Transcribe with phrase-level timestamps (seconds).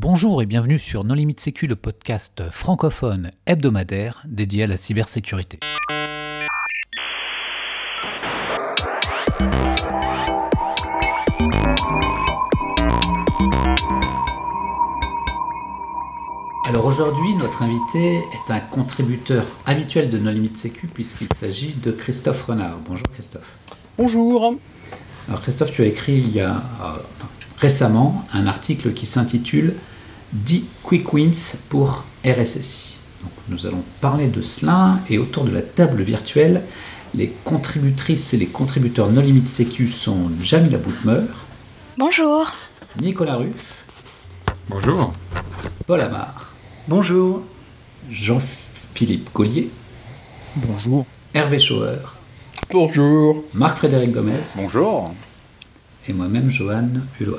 [0.00, 5.58] Bonjour et bienvenue sur Non Limite Sécu, le podcast francophone hebdomadaire dédié à la cybersécurité.
[16.64, 21.90] Alors aujourd'hui, notre invité est un contributeur habituel de Non Limite Sécu puisqu'il s'agit de
[21.90, 22.78] Christophe Renard.
[22.86, 23.58] Bonjour Christophe.
[23.98, 24.54] Bonjour.
[25.26, 26.98] Alors Christophe, tu as écrit il y a euh,
[27.60, 29.74] récemment un article qui s'intitule
[30.32, 32.96] 10 quick wins pour RSSI.
[33.22, 36.62] Donc, nous allons parler de cela et autour de la table virtuelle,
[37.14, 41.24] les contributrices et les contributeurs No Limit Sécu sont Jamila Boutmeur.
[41.96, 42.52] Bonjour.
[43.00, 43.76] Nicolas Ruff.
[44.68, 45.12] Bonjour.
[45.86, 46.52] Paul Amar.
[46.86, 47.42] Bonjour.
[48.10, 49.70] Jean-Philippe Collier.
[50.56, 51.06] Bonjour.
[51.34, 51.98] Hervé Schauer.
[52.70, 53.44] Bonjour.
[53.54, 54.32] Marc-Frédéric Gomez.
[54.56, 55.14] Bonjour.
[56.08, 56.88] Et moi-même, Johan
[57.20, 57.38] Hulot.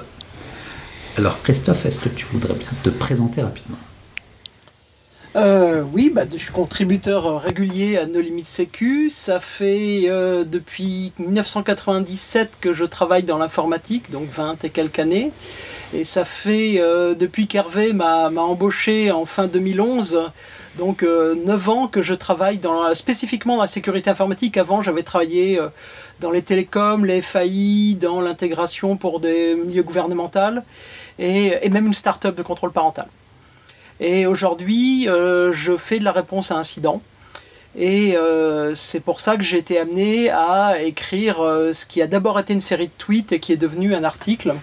[1.18, 3.78] Alors Christophe, est-ce que tu voudrais bien te présenter rapidement?
[5.36, 9.10] Euh, oui, bah, je suis contributeur régulier à No Limit Sécu.
[9.10, 15.32] Ça fait euh, depuis 1997 que je travaille dans l'informatique, donc 20 et quelques années.
[15.94, 20.32] Et ça fait euh, depuis qu'Hervé m'a embauché en fin 2011,
[20.78, 24.58] donc 9 ans que je travaille dans, spécifiquement dans la sécurité informatique.
[24.58, 25.60] Avant, j'avais travaillé
[26.20, 30.62] dans les télécoms, les FAI, dans l'intégration pour des milieux gouvernementaux
[31.18, 33.08] et, même une start-up de contrôle parental.
[34.00, 37.02] Et aujourd'hui, euh, je fais de la réponse à incident.
[37.78, 42.08] Et euh, c'est pour ça que j'ai été amené à écrire euh, ce qui a
[42.08, 44.54] d'abord été une série de tweets et qui est devenu un article.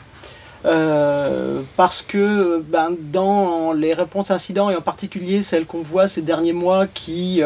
[1.76, 6.22] parce que ben, dans les réponses à incidents, et en particulier celles qu'on voit ces
[6.22, 7.40] derniers mois qui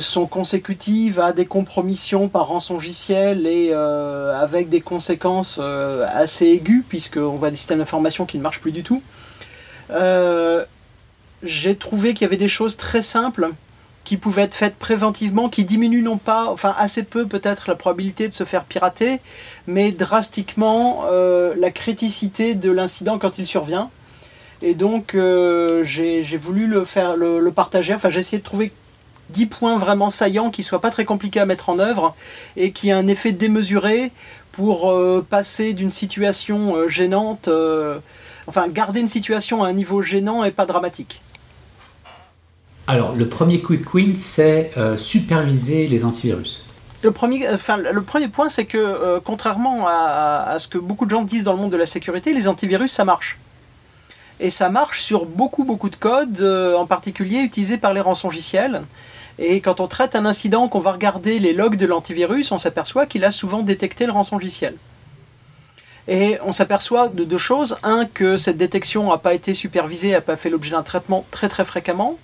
[0.00, 7.50] sont consécutives à des compromissions par rançongiciel et avec des conséquences assez aiguës, puisqu'on voit
[7.50, 9.02] des systèmes d'information qui ne marchent plus du tout.
[9.92, 10.64] Euh,
[11.42, 13.50] j'ai trouvé qu'il y avait des choses très simples
[14.04, 18.28] qui pouvaient être faites préventivement, qui diminuent non pas, enfin assez peu peut-être la probabilité
[18.28, 19.20] de se faire pirater,
[19.66, 23.90] mais drastiquement euh, la criticité de l'incident quand il survient.
[24.62, 27.94] Et donc euh, j'ai voulu le faire, le, partager.
[27.94, 28.72] Enfin, j'ai essayé de trouver
[29.32, 32.14] 10 points vraiment saillants qui soient pas très compliqués à mettre en œuvre
[32.56, 34.12] et qui aient un effet démesuré
[34.52, 34.92] pour
[35.30, 37.48] passer d'une situation gênante
[38.50, 41.22] enfin garder une situation à un niveau gênant et pas dramatique.
[42.86, 46.64] Alors, le premier quick win, c'est euh, superviser les antivirus.
[47.02, 51.10] Le premier, enfin, le premier point, c'est que euh, contrairement à, ce que beaucoup de
[51.10, 53.38] gens disent dans le monde de la sécurité, les antivirus, ça marche.
[54.40, 58.82] Et ça marche sur beaucoup, beaucoup de codes, euh, en particulier utilisés par les rançongiciels.
[59.42, 63.06] Et quand on traite un incident, qu'on va regarder les logs de l'antivirus, on s'aperçoit
[63.06, 64.74] qu'il a souvent détecté le rançongiciel.
[66.08, 67.78] Et on s'aperçoit de deux choses.
[67.82, 71.48] Un, que cette détection n'a pas été supervisée, n'a pas fait l'objet d'un traitement très
[71.48, 72.18] très fréquemment.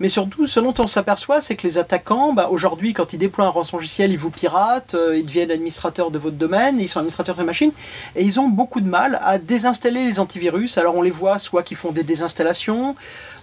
[0.00, 3.46] Mais surtout, ce dont on s'aperçoit, c'est que les attaquants, bah, aujourd'hui, quand ils déploient
[3.46, 7.34] un rançongiciel, ils vous piratent, euh, ils deviennent administrateurs de votre domaine, ils sont administrateurs
[7.36, 7.72] de machines,
[8.14, 10.78] et ils ont beaucoup de mal à désinstaller les antivirus.
[10.78, 12.94] Alors on les voit soit qui font des désinstallations,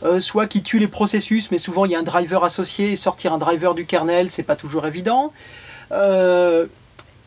[0.03, 2.95] euh, soit qui tuent les processus, mais souvent il y a un driver associé, et
[2.95, 5.33] sortir un driver du kernel, c'est pas toujours évident.
[5.91, 6.67] Euh,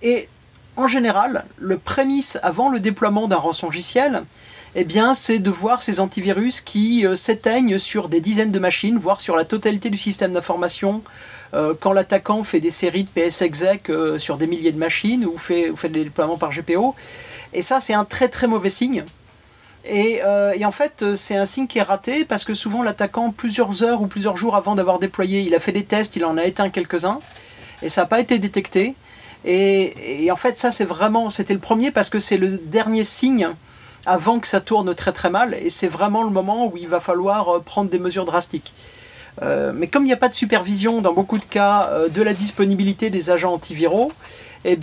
[0.00, 0.28] et
[0.76, 4.22] en général, le prémisse avant le déploiement d'un rançongiciel,
[4.80, 8.96] eh bien, c'est de voir ces antivirus qui euh, s'éteignent sur des dizaines de machines,
[8.96, 11.02] voire sur la totalité du système d'information,
[11.52, 15.26] euh, quand l'attaquant fait des séries de PS exec euh, sur des milliers de machines
[15.26, 16.94] ou fait, des déploiements par GPO.
[17.54, 19.02] Et ça, c'est un très très mauvais signe.
[19.84, 20.20] Et,
[20.54, 24.00] et, en fait, c'est un signe qui est raté parce que souvent l'attaquant, plusieurs heures
[24.00, 26.68] ou plusieurs jours avant d'avoir déployé, il a fait des tests, il en a éteint
[26.68, 27.20] quelques-uns,
[27.82, 28.94] et ça n'a pas été détecté.
[29.44, 33.48] Et, en fait, ça, c'est vraiment, c'était le premier parce que c'est le dernier signe
[34.06, 35.54] avant que ça tourne très très mal.
[35.60, 38.72] Et c'est vraiment le moment où il va falloir euh, prendre des mesures drastiques.
[39.42, 42.22] Euh, mais comme il n'y a pas de supervision dans beaucoup de cas euh, de
[42.22, 44.12] la disponibilité des agents antiviraux,
[44.64, 44.76] eh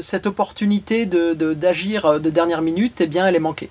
[0.00, 3.68] cette opportunité d'agir de, dernière minute, eh bien, elle est manquée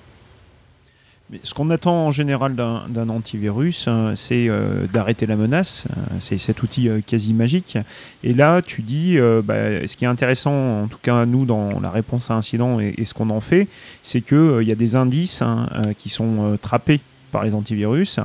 [1.44, 5.86] ce qu'on attend en général d'un antivirus, hein, c'est euh, d'arrêter la menace.
[5.90, 7.78] Euh, c'est cet outil euh, quasi magique.
[8.24, 11.90] Et là, tu dis, bah, ce qui est intéressant, en tout cas nous, dans la
[11.90, 13.68] réponse à incident et, ce qu'on en fait,
[14.02, 15.68] c'est qu'il y a des indices hein,
[15.98, 17.00] qui sont trappés
[17.32, 18.20] par les antivirus.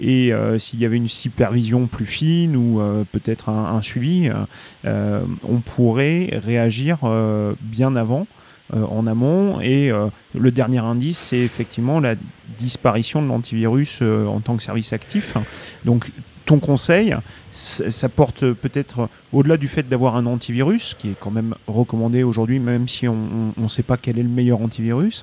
[0.00, 2.80] Et s'il y avait une supervision plus fine ou
[3.12, 4.30] peut-être un, suivi,
[4.84, 6.98] on pourrait réagir
[7.60, 8.43] bien avant euh,
[8.82, 9.60] en amont.
[9.60, 12.14] Et euh, le dernier indice, c'est effectivement la
[12.58, 15.36] disparition de l'antivirus euh, en tant que service actif.
[15.84, 16.10] Donc
[16.46, 17.14] ton conseil,
[17.52, 22.58] ça porte peut-être au-delà du fait d'avoir un antivirus, qui est quand même recommandé aujourd'hui,
[22.58, 25.22] même si on ne sait pas quel est le meilleur antivirus,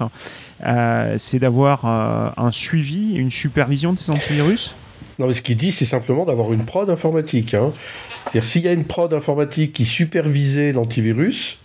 [0.65, 4.75] euh, c'est d'avoir euh, un suivi, une supervision de ces antivirus
[5.19, 7.53] non, mais ce qu'il dit, c'est simplement d'avoir une prod informatique.
[7.53, 7.71] Hein.
[8.23, 11.59] C'est-à-dire, s'il y a une prod informatique qui supervisait l'antivirus,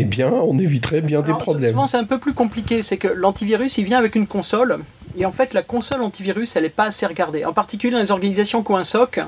[0.00, 1.70] eh bien, on éviterait bien des problèmes.
[1.70, 2.82] Souvent, c'est un peu plus compliqué.
[2.82, 4.78] C'est que l'antivirus, il vient avec une console.
[5.18, 7.44] Et en fait, la console antivirus, elle n'est pas assez regardée.
[7.44, 9.20] En particulier dans les organisations qui ont un SOC,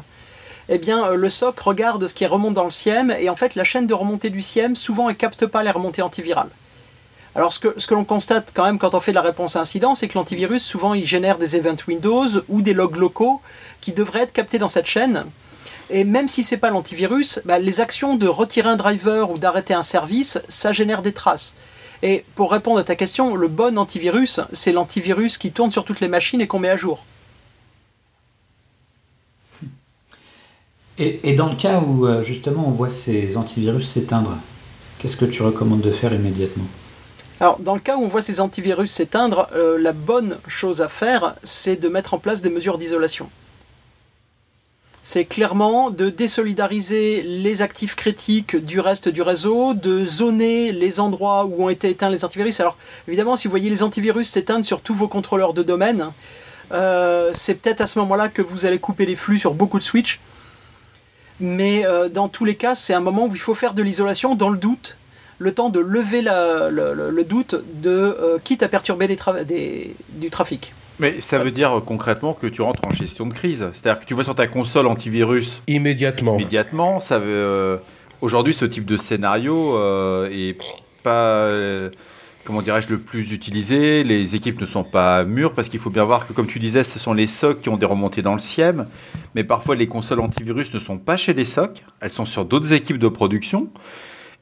[0.68, 3.14] eh bien, euh, le SOC regarde ce qui remonte dans le SIEM.
[3.18, 6.02] Et en fait, la chaîne de remontée du SIEM, souvent, elle capte pas les remontées
[6.02, 6.50] antivirales.
[7.34, 9.54] Alors ce que, ce que l'on constate quand même quand on fait de la réponse
[9.56, 13.40] à incident, c'est que l'antivirus, souvent, il génère des events Windows ou des logs locaux
[13.80, 15.24] qui devraient être captés dans cette chaîne.
[15.90, 19.74] Et même si c'est pas l'antivirus, bah, les actions de retirer un driver ou d'arrêter
[19.74, 21.54] un service, ça génère des traces.
[22.02, 26.00] Et pour répondre à ta question, le bon antivirus, c'est l'antivirus qui tourne sur toutes
[26.00, 27.04] les machines et qu'on met à jour.
[30.98, 34.36] Et, et, dans le cas où euh, justement on voit ces antivirus s'éteindre,
[34.98, 36.64] qu'est-ce que tu recommandes de faire immédiatement?
[37.40, 40.88] Alors, dans le cas où on voit ces antivirus s'éteindre, euh, la bonne chose à
[40.88, 43.30] faire, c'est de mettre en place des mesures d'isolation.
[45.10, 51.46] C'est clairement de désolidariser les actifs critiques du reste du réseau, de zoner les endroits
[51.46, 52.60] où ont été éteints les antivirus.
[52.60, 52.76] Alors,
[53.06, 56.10] évidemment, si vous voyez les antivirus s'éteindre sur tous vos contrôleurs de domaine,
[56.72, 59.82] euh, c'est peut-être à ce moment-là que vous allez couper les flux sur beaucoup de
[59.82, 60.20] switches.
[61.40, 64.34] Mais euh, dans tous les cas, c'est un moment où il faut faire de l'isolation
[64.34, 64.98] dans le doute
[65.38, 70.74] le temps de lever le, doute de euh, quitte à perturber du trafic.
[71.00, 73.66] Mais ça veut dire euh, concrètement que tu rentres en gestion de crise.
[73.72, 76.36] C'est-à-dire que tu vois sur ta console antivirus immédiatement.
[76.36, 77.26] Immédiatement, ça veut.
[77.28, 77.76] Euh,
[78.20, 79.76] aujourd'hui, ce type de scénario
[80.30, 80.56] est
[81.02, 81.48] pas
[82.48, 84.02] comment dirais-je, le plus utilisé.
[84.04, 86.82] Les équipes ne sont pas mûres parce qu'il faut bien voir que, comme tu disais,
[86.82, 88.86] ce sont les SOC qui ont des remontées dans le SIEM.
[89.34, 91.82] Mais parfois, les consoles antivirus ne sont pas chez les SOC.
[92.00, 93.68] Elles sont sur d'autres équipes de production.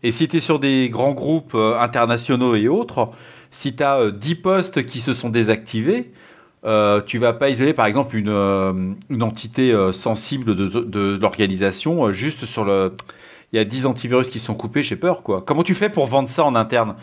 [0.05, 3.11] Et si tu es sur des grands groupes euh, internationaux et autres,
[3.51, 6.13] si tu as 10 postes qui se sont désactivés,
[6.67, 12.11] euh, tu vas pas isoler par exemple une, euh, entité euh, sensible de, de, l'organisation
[12.11, 12.93] juste sur le.
[13.53, 15.43] Il y a 10 antivirus qui sont coupés, j'ai peur quoi.
[15.47, 16.97] Comment tu fais pour vendre ça en interne?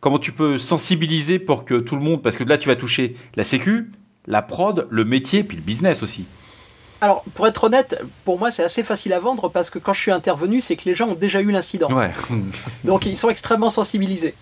[0.00, 2.22] Comment tu peux sensibiliser pour que tout le monde.
[2.22, 3.90] Parce que là, tu vas toucher la sécu,
[4.26, 6.26] la prod, le métier, puis le business aussi.
[7.00, 10.00] Alors, pour être honnête, pour moi, c'est assez facile à vendre parce que quand je
[10.00, 11.88] suis intervenu, c'est que les gens ont déjà eu l'incident.
[12.84, 14.34] Donc, ils sont extrêmement sensibilisés.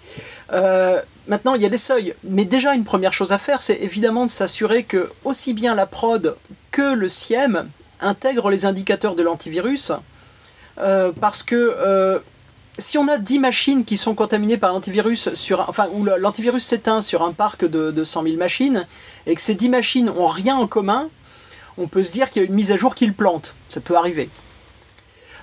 [0.53, 2.15] Euh, maintenant, il y a des seuils.
[2.23, 5.87] Mais déjà, une première chose à faire, c'est évidemment de s'assurer que aussi bien la
[5.87, 6.37] prod
[6.71, 7.69] que le SIEM
[8.01, 9.93] intègrent les indicateurs de l'antivirus.
[10.79, 12.19] Euh, parce que euh,
[12.79, 17.01] si on a 10 machines qui sont contaminées par l'antivirus, sur, enfin, où l'antivirus s'éteint
[17.01, 18.87] sur un parc de, de 100 000 machines,
[19.27, 21.09] et que ces 10 machines ont rien en commun,
[21.79, 23.55] on peut se dire qu'il y a une mise à jour qui le plante.
[23.69, 24.29] Ça peut arriver.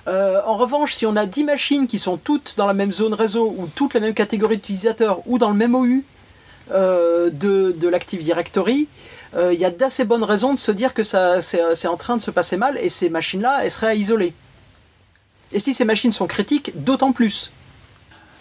[0.08, 3.14] Euh, en revanche, si on a 10 machines qui sont toutes dans la même zone
[3.14, 6.02] réseau ou toutes la même catégorie d'utilisateurs ou dans le même OU
[6.72, 8.88] euh, de, l'Active Directory,
[9.34, 12.22] euh, il y a d'assez bonnes raisons de se dire que c'est, en train de
[12.22, 14.32] se passer mal et ces machines-là, elles seraient à isoler.
[15.52, 17.52] Et si ces machines sont critiques, d'autant plus.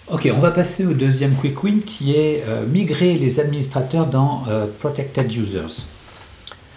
[0.07, 4.45] Ok, on va passer au deuxième quick win qui est migrer les administrateurs dans
[4.79, 5.83] Protected Users.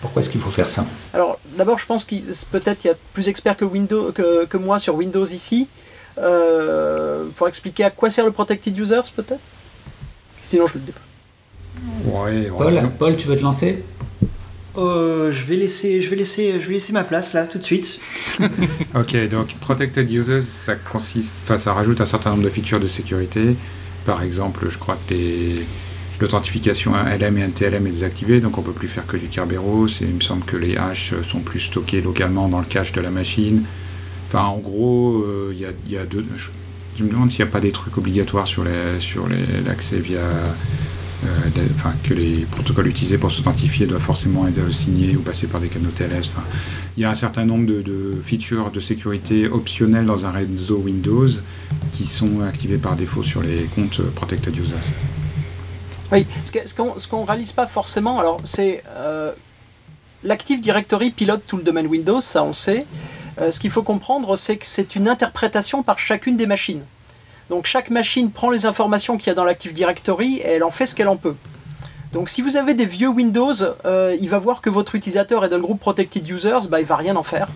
[0.05, 0.85] Pourquoi est-ce qu'il faut faire ça
[1.15, 4.79] Alors, d'abord, je pense qu'il peut-être il y a plus experts que, Windows, que, moi
[4.79, 5.67] sur Windows ici.
[6.19, 9.41] Euh, pour expliquer à quoi sert le Protected Users, peut-être?
[10.43, 11.01] Sinon, je le dis pas.
[12.11, 13.83] Ouais, Paul, Paul, tu veux te lancer?
[14.77, 17.65] Euh, je vais laisser, je vais laisser, je vais laisser ma place là tout de
[17.65, 17.99] suite.
[18.95, 22.89] ok, donc protected users, ça consiste, enfin, ça rajoute un certain nombre de features de
[22.89, 23.57] sécurité.
[24.05, 25.65] Par exemple, je crois que les,
[26.21, 29.89] L'authentification LM et NTLM est désactivée, donc on ne peut plus faire que du Kerberos.
[30.01, 33.01] Et il me semble que les hashes sont plus stockés localement dans le cache de
[33.01, 33.65] la machine.
[34.29, 36.25] Enfin, en gros, euh, il y, a, deux.
[36.97, 40.21] Je, me demande s'il n'y a pas des trucs obligatoires sur l'accès via.
[40.21, 41.49] Euh,
[42.03, 45.91] que les protocoles utilisés pour s'authentifier doivent forcément être signés ou passer par des canaux
[45.91, 46.31] TLS.
[46.99, 50.77] Il y a un certain nombre de, de, features de sécurité optionnelles dans un réseau
[50.85, 51.29] Windows
[51.93, 55.24] qui sont activées par défaut sur les comptes Protected Users.
[56.15, 59.33] Oui, ce qu'on ne réalise pas forcément, alors c'est euh,
[60.23, 62.87] l'Active Directory pilote tout le domaine Windows, ça on sait.
[63.41, 66.85] Euh, ce qu'il faut comprendre, c'est que c'est une interprétation par chacune des machines.
[67.51, 70.71] Donc chaque machine prend les informations qu'il y a dans l'Active Directory et elle en
[70.71, 71.35] fait ce qu'elle en peut.
[72.13, 73.53] Donc si vous avez des vieux Windows,
[73.85, 76.87] euh, il va voir que votre utilisateur est dans le groupe Protected Users, bah, il
[76.87, 77.49] va rien en faire.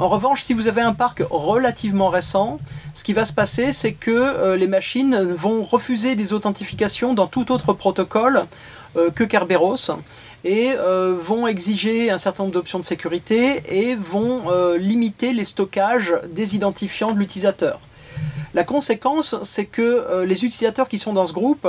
[0.00, 2.58] En revanche, si vous avez un parc relativement récent,
[2.94, 7.28] ce qui va se passer, c'est que euh, les machines vont refuser des authentifications dans
[7.28, 8.44] tout autre protocole
[8.96, 9.92] euh, que Kerberos.
[10.42, 16.12] et euh, vont exiger un certain nombre d'options de sécurité et vont limiter les stockages
[16.28, 17.78] des identifiants de l'utilisateur.
[18.52, 21.68] La conséquence, c'est que les utilisateurs qui sont dans ce groupe,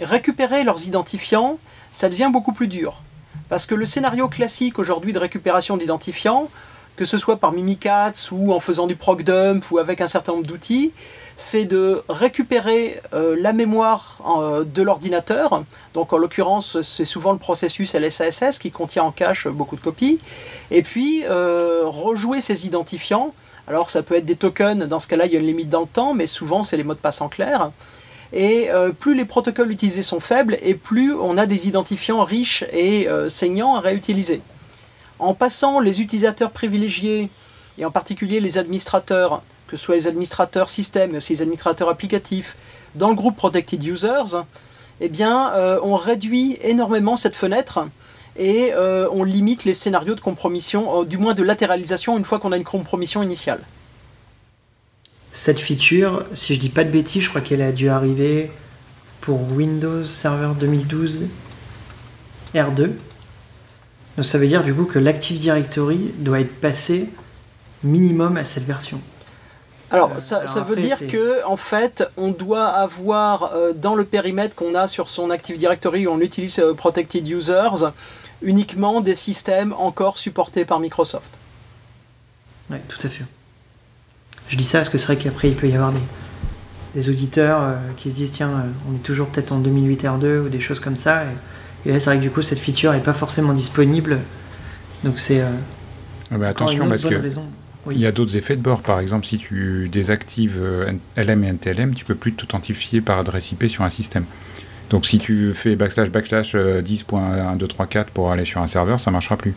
[0.00, 1.58] récupérer leurs identifiants,
[1.92, 3.02] ça devient beaucoup plus dur.
[3.48, 6.48] Parce que le scénario classique aujourd'hui de récupération d'identifiants,
[6.96, 10.32] que ce soit par Mimikatz ou en faisant du proc dump ou avec un certain
[10.32, 10.92] nombre d'outils,
[11.36, 15.64] c'est de récupérer euh, la mémoire euh, de l'ordinateur.
[15.92, 20.18] Donc en l'occurrence, c'est souvent le processus LSASS qui contient en cache beaucoup de copies.
[20.70, 23.34] Et puis euh, rejouer ces identifiants.
[23.66, 25.80] Alors ça peut être des tokens, dans ce cas-là il y a une limite dans
[25.80, 27.70] le temps, mais souvent c'est les mots de passe en clair.
[28.34, 33.08] Et plus les protocoles utilisés sont faibles, et plus on a des identifiants riches et
[33.28, 34.42] saignants à réutiliser.
[35.18, 37.30] En passant les utilisateurs privilégiés,
[37.78, 41.88] et en particulier les administrateurs, que ce soit les administrateurs système, mais aussi les administrateurs
[41.88, 42.56] applicatifs,
[42.94, 44.42] dans le groupe Protected Users,
[45.00, 47.80] eh bien, euh, on réduit énormément cette fenêtre
[48.36, 52.38] et euh, on limite les scénarios de compromission, euh, du moins de latéralisation, une fois
[52.38, 53.60] qu'on a une compromission initiale.
[55.32, 58.50] Cette feature, si je dis pas de bêtises, je crois qu'elle a dû arriver
[59.20, 61.26] pour Windows Server 2012
[62.54, 62.90] R2.
[64.16, 67.08] Donc ça veut dire du coup que l'Active Directory doit être passé
[67.82, 69.00] minimum à cette version.
[69.90, 74.56] Alors, euh, ça, veut dire que en fait, on doit avoir euh, dans le périmètre
[74.56, 77.92] qu'on a sur son Active Directory où on utilise euh, Protected Users
[78.42, 81.38] uniquement des systèmes encore supportés par Microsoft.
[82.70, 83.24] Oui, tout à fait.
[84.48, 85.92] Je dis ça parce que c'est vrai qu'après il peut y avoir
[86.94, 90.60] des, auditeurs qui se disent tiens, on est toujours peut-être en 2008 R2 ou des
[90.60, 91.24] choses comme ça.
[91.24, 91.26] Et,
[91.92, 94.18] là, c'est vrai que du coup, cette feature n'est pas forcément disponible.
[95.02, 95.42] Donc c'est.
[96.30, 97.20] Ah bah attention parce que.
[97.90, 98.80] Il y a d'autres effets de bord.
[98.80, 103.52] Par exemple, si tu désactives euh, LM et NTLM, tu peux plus t'authentifier par adresse
[103.52, 104.24] IP sur un système.
[104.90, 109.36] Donc si tu fais backslash backslash 10.1234 euh, pour aller sur un serveur, ça marchera
[109.36, 109.54] plus.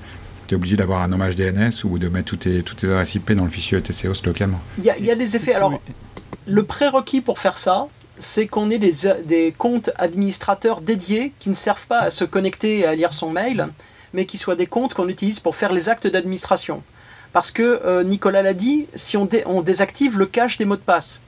[0.47, 3.15] Tu es obligé d'avoir un hommage DNS ou de mettre toutes tes, toutes tes adresses
[3.15, 4.61] IP dans le fichier etc localement.
[4.77, 5.53] Il y, a, il y a des effets.
[5.53, 5.81] Alors,
[6.45, 7.87] le prérequis pour faire ça,
[8.19, 12.85] c'est qu'on ait des, comptes administrateurs dédiés qui ne servent pas à se connecter et
[12.85, 13.67] à lire son mail,
[14.13, 16.83] mais qui soient des comptes qu'on utilise pour faire les actes d'administration.
[17.33, 19.27] Parce que euh, Nicolas l'a dit, si on,
[19.61, 21.21] désactive le cache des mots de passe.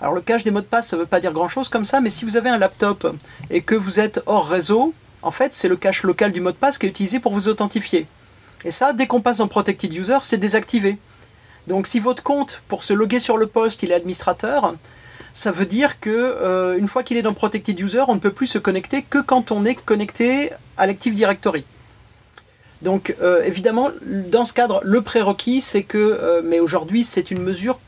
[0.00, 2.00] Alors le cache des mots de passe, ça ne veut pas dire grand-chose comme ça,
[2.00, 3.16] mais si vous avez un laptop
[3.50, 6.56] et que vous êtes hors réseau, en fait, c'est le cache local du mot de
[6.56, 8.06] passe qui est utilisé pour vous authentifier.
[8.64, 10.98] Et ça, dès qu'on passe en Protected User, c'est désactivé.
[11.66, 14.74] Donc si votre compte, pour se loguer sur le poste, il est administrateur,
[15.34, 18.32] ça veut dire que euh, une fois qu'il est dans Protected User, on ne peut
[18.32, 21.64] plus se connecter que quand on est connecté à l'Active Directory.
[22.82, 27.42] Donc euh, évidemment, dans ce cadre, le prérequis, c'est que, euh, mais aujourd'hui c'est une
[27.42, 27.80] mesure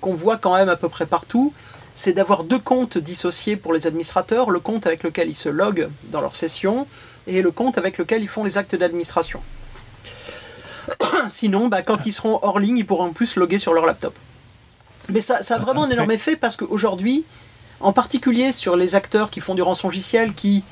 [0.00, 1.52] qu'on voit quand même à peu près partout,
[1.94, 5.88] c'est d'avoir deux comptes dissociés pour les administrateurs, le compte avec lequel ils se loguent
[6.10, 6.86] dans leur session
[7.26, 9.40] et le compte avec lequel ils font les actes d'administration.
[11.28, 14.16] Sinon, bah, quand ils seront hors ligne, ils pourront plus se loguer sur leur laptop.
[15.10, 17.24] Mais ça, ça a vraiment un énorme effet parce qu'aujourd'hui,
[17.80, 20.64] en particulier sur les acteurs qui font du rançongiciel, qui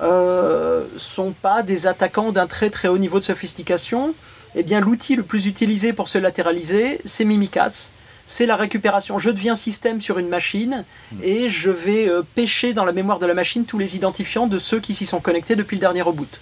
[0.00, 4.14] euh, sont pas des attaquants d'un très très haut niveau de sophistication,
[4.54, 7.92] eh bien l'outil le plus utilisé pour se latéraliser, c'est Mimikatz.
[8.30, 9.18] C'est la récupération.
[9.18, 10.84] Je deviens système sur une machine
[11.22, 14.58] et je vais euh, pêcher dans la mémoire de la machine tous les identifiants de
[14.58, 16.40] ceux qui s'y sont connectés depuis le dernier reboot.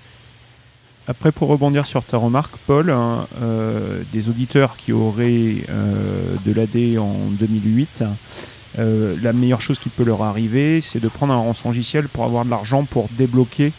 [1.08, 5.56] Après, pour rebondir sur ta remarque, Paul, hein, euh, des auditeurs qui auraient
[6.44, 8.02] de l'AD en 2008
[8.78, 12.44] euh, la meilleure chose qui peut leur arriver, c'est de prendre un rançongiciel pour avoir
[12.44, 13.72] de l'argent pour débloquer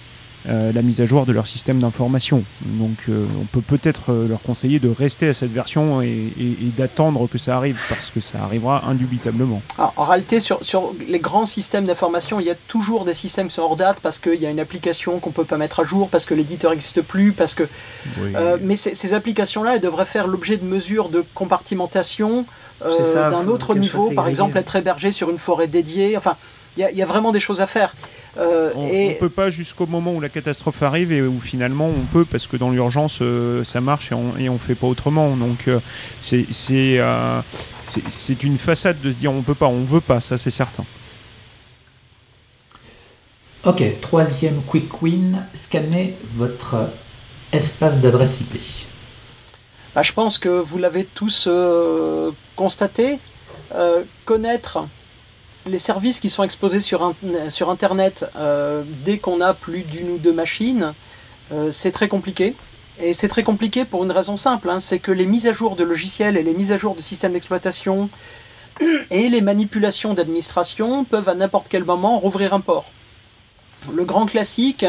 [0.50, 2.44] euh, la mise à jour de leur système d'information.
[2.66, 6.32] Donc euh, on peut peut-être leur conseiller de rester à cette version et,
[6.78, 9.62] d'attendre que ça arrive, parce que ça arrivera indubitablement.
[9.78, 13.56] en réalité, sur, sur les grands systèmes d'information, il y a toujours des systèmes qui
[13.56, 15.84] sont hors date, parce qu'il y a une application qu'on ne peut pas mettre à
[15.84, 17.68] jour, parce que l'éditeur n'existe plus, parce que...
[18.62, 22.46] mais ces applications-là, elles devraient faire l'objet de mesures de compartimentation
[22.86, 26.16] euh, d'un autre niveau, par exemple être hébergé sur une forêt dédiée.
[26.16, 26.36] Enfin,
[26.78, 27.94] il y, a vraiment des choses à faire.
[28.38, 32.06] Euh, on ne peut pas jusqu'au moment où la catastrophe arrive et où finalement on
[32.06, 35.36] peut parce que dans l'urgence euh, ça marche et on ne fait pas autrement.
[35.36, 35.70] Donc
[36.22, 37.00] c'est c'est
[38.44, 40.86] une façade de se dire on peut pas, on veut pas, ça c'est certain.
[43.64, 46.90] Ok, troisième quick win, scannez votre
[47.52, 48.62] espace d'adresse IP.
[49.96, 53.20] Bah, je pense que vous l'avez tous euh, constaté.
[53.76, 54.88] Euh, connaître
[55.68, 57.14] les services qui sont exposés sur,
[57.70, 60.94] Internet euh, dès qu'on a plus d'une ou deux machines,
[61.72, 62.56] c'est très compliqué.
[63.00, 65.76] Et c'est très compliqué pour une raison simple, hein, c'est que les mises à jour
[65.76, 68.10] de logiciels et les mises à jour de systèmes d'exploitation
[69.12, 72.86] et les manipulations d'administration peuvent à n'importe quel moment rouvrir un port.
[73.94, 74.86] Le grand classique,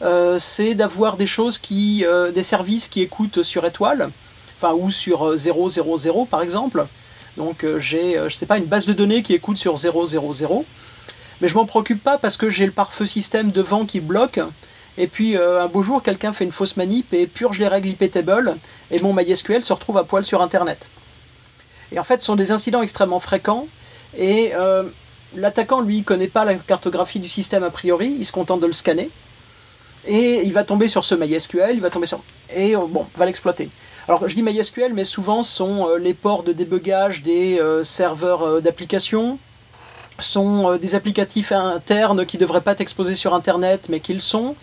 [0.00, 4.10] euh, c'est d'avoir des choses qui, euh, des services qui écoutent sur étoile,
[4.56, 6.86] enfin ou sur 000 par exemple.
[7.36, 10.64] Donc j'ai, je sais pas, une base de données qui écoute sur 000,
[11.40, 14.40] mais je m'en préoccupe pas parce que j'ai le pare-feu système devant qui bloque.
[14.98, 18.10] Et puis un beau jour, quelqu'un fait une fausse manip et purge les règles IP
[18.10, 18.56] table
[18.90, 20.88] et mon MySQL se retrouve à poil sur Internet.
[21.90, 23.66] Et en fait, ce sont des incidents extrêmement fréquents
[24.16, 24.52] et
[25.36, 28.66] l'attaquant, lui, ne connaît pas la cartographie du système a priori, il se contente de
[28.66, 29.10] le scanner.
[30.06, 32.22] Et il va tomber sur ce MySQL, il va tomber sur.
[32.54, 33.68] Et euh, bon, va l'exploiter.
[34.08, 38.60] Alors je dis MySQL, mais souvent sont euh, les ports de débugage des euh, serveurs
[38.60, 39.38] d'application,
[40.18, 44.20] sont des applicatifs internes qui ne devraient pas être exposés sur Internet, mais qui le
[44.20, 44.54] sont.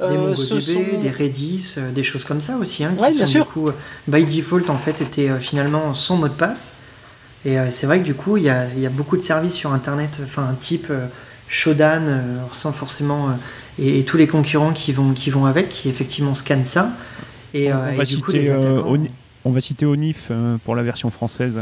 [0.00, 3.44] Des MongoDB, des Redis, des choses comme ça aussi, hein, qui bien sûr.
[3.44, 3.70] du coup,
[4.06, 6.76] by default, en fait, étaient finalement son mot de passe.
[7.44, 9.72] Et c'est vrai que du coup, il y a, y a, beaucoup de services sur
[9.72, 10.92] Internet, enfin, un type
[11.48, 12.02] Shodan,
[12.52, 13.30] sans forcément
[13.78, 16.92] et, tous les concurrents qui vont, qui vont avec, qui effectivement scannent ça.
[17.54, 18.82] Et, on, euh, va citer, euh,
[19.44, 21.58] on, va citer Onif euh, pour la version française.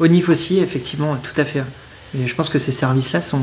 [0.00, 1.62] Onif aussi, effectivement, tout à fait.
[2.18, 3.40] Et je pense que ces services-là sont.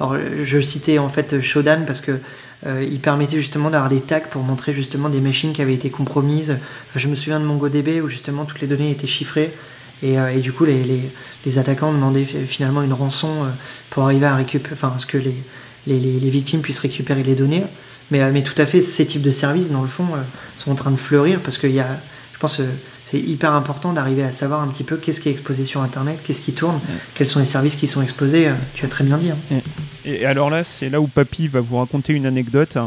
[0.00, 2.18] Alors, je citais en fait Shodan parce que
[2.66, 6.58] il permettait justement d'avoir des tags pour montrer justement des machines qui avaient été compromises.
[6.96, 9.52] je me souviens de MongoDB où justement toutes les données étaient chiffrées.
[10.02, 11.02] Et, et du coup, les, les,
[11.46, 13.46] les, attaquants demandaient finalement une rançon
[13.90, 14.74] pour arriver à récupérer.
[14.74, 15.34] Enfin, ce que les,
[15.86, 17.64] les, victimes puissent récupérer les données.
[18.10, 20.22] Mais, euh, mais tout à fait, ces types de services, dans le fond, euh,
[20.56, 22.00] sont en train de fleurir parce qu'il y a,
[22.32, 22.64] je pense, euh,
[23.04, 26.20] c'est hyper important d'arriver à savoir un petit peu qu'est-ce qui est exposé sur Internet,
[26.24, 26.78] qu'est-ce qui tourne,
[27.14, 28.48] quels sont les services qui sont exposés.
[28.74, 29.30] Tu as très bien dit.
[29.30, 29.60] Hein.
[30.04, 32.78] Et, alors là, c'est là où Papy va vous raconter une anecdote.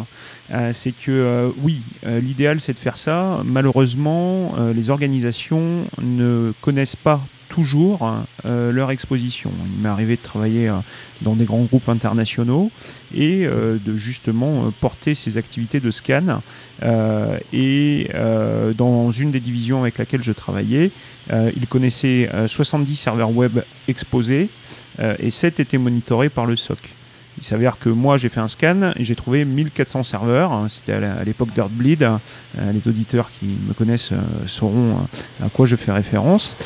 [0.72, 3.42] c'est que oui, l'idéal c'est de faire ça.
[3.44, 7.20] Malheureusement, les organisations ne connaissent pas
[7.54, 8.12] toujours
[8.46, 9.52] euh, leur exposition.
[9.76, 10.74] Il m'est arrivé de travailler euh,
[11.22, 12.72] dans des grands groupes internationaux
[13.14, 16.42] et euh, de justement porter ces activités de scan.
[17.54, 18.10] et
[18.76, 20.92] dans une des divisions avec laquelle je travaillais,
[21.32, 24.50] ils connaissaient 70 serveurs web exposés
[25.20, 26.80] et 7 étaient monitorés par le SOC.
[27.38, 30.66] Il s'avère que moi j'ai fait un scan et j'ai trouvé 1400 serveurs.
[30.70, 32.08] C'était à l'époque d'Earthbleed.
[32.74, 34.14] Les auditeurs qui me connaissent
[34.48, 34.98] sauront
[35.42, 36.58] à quoi je fais référence.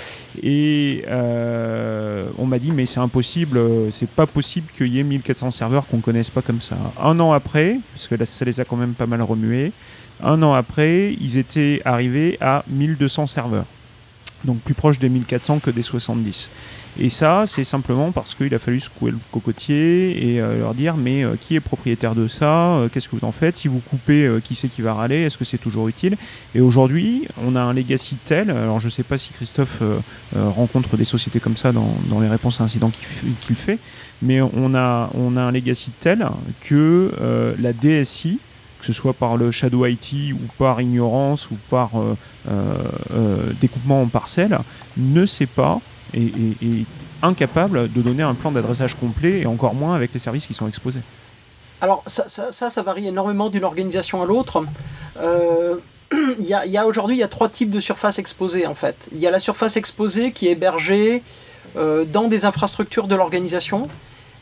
[0.43, 3.59] Et euh, on m'a dit, mais c'est impossible,
[3.91, 6.77] c'est pas possible qu'il y ait 1400 serveurs qu'on connaisse pas comme ça.
[7.01, 9.71] Un an après, parce que là, ça les a quand même pas mal remués,
[10.23, 13.65] un an après, ils étaient arrivés à 1200 serveurs.
[14.43, 16.51] Donc plus proche des 1400 que des 70.
[16.99, 20.97] Et ça, c'est simplement parce qu'il a fallu secouer le cocotier et euh, leur dire
[20.97, 23.55] mais euh, qui est propriétaire de ça euh, Qu'est-ce que vous en faites?
[23.55, 25.21] Si vous coupez, qui c'est qui va râler?
[25.21, 26.17] Est-ce que c'est toujours utile?
[26.55, 28.49] Et aujourd'hui, on a un legacy tel.
[28.49, 29.81] Alors je ne sais pas si Christophe
[30.35, 32.91] rencontre des sociétés comme ça dans, les réponses à incidents
[33.45, 33.79] qu'il fait,
[34.21, 36.27] mais on a, on a un legacy tel
[36.61, 37.11] que
[37.59, 38.39] la DSI,
[38.79, 41.91] que ce soit par le shadow IT ou par ignorance ou par
[43.61, 44.57] découpement en parcelles,
[44.97, 45.79] ne sait pas
[46.13, 46.85] est,
[47.23, 50.67] incapable de donner un plan d'adressage complet et encore moins avec les services qui sont
[50.67, 50.99] exposés.
[51.81, 54.63] Alors ça, ça, varie énormément d'une organisation à l'autre.
[55.19, 55.77] Euh,
[56.39, 58.95] y a, aujourd'hui il y a trois types de surfaces exposées en fait.
[59.11, 61.23] Il y a la surface exposée qui est hébergée
[61.75, 63.87] euh, dans des infrastructures de l'organisation.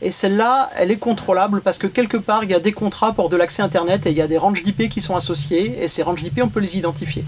[0.01, 3.29] Et celle-là, elle est contrôlable parce que quelque part, il y a des contrats pour
[3.29, 5.81] de l'accès Internet et il y a des ranges d'IP qui sont associés.
[5.81, 7.23] Et ces ranges d'IP, on peut les identifier.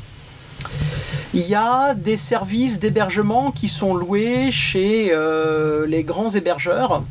[1.33, 7.03] Il y a des services d'hébergement qui sont loués chez euh, les grands hébergeurs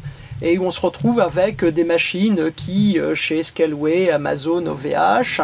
[0.42, 5.42] et où on se retrouve avec des machines qui, euh, chez Scaleway, Amazon, OVH,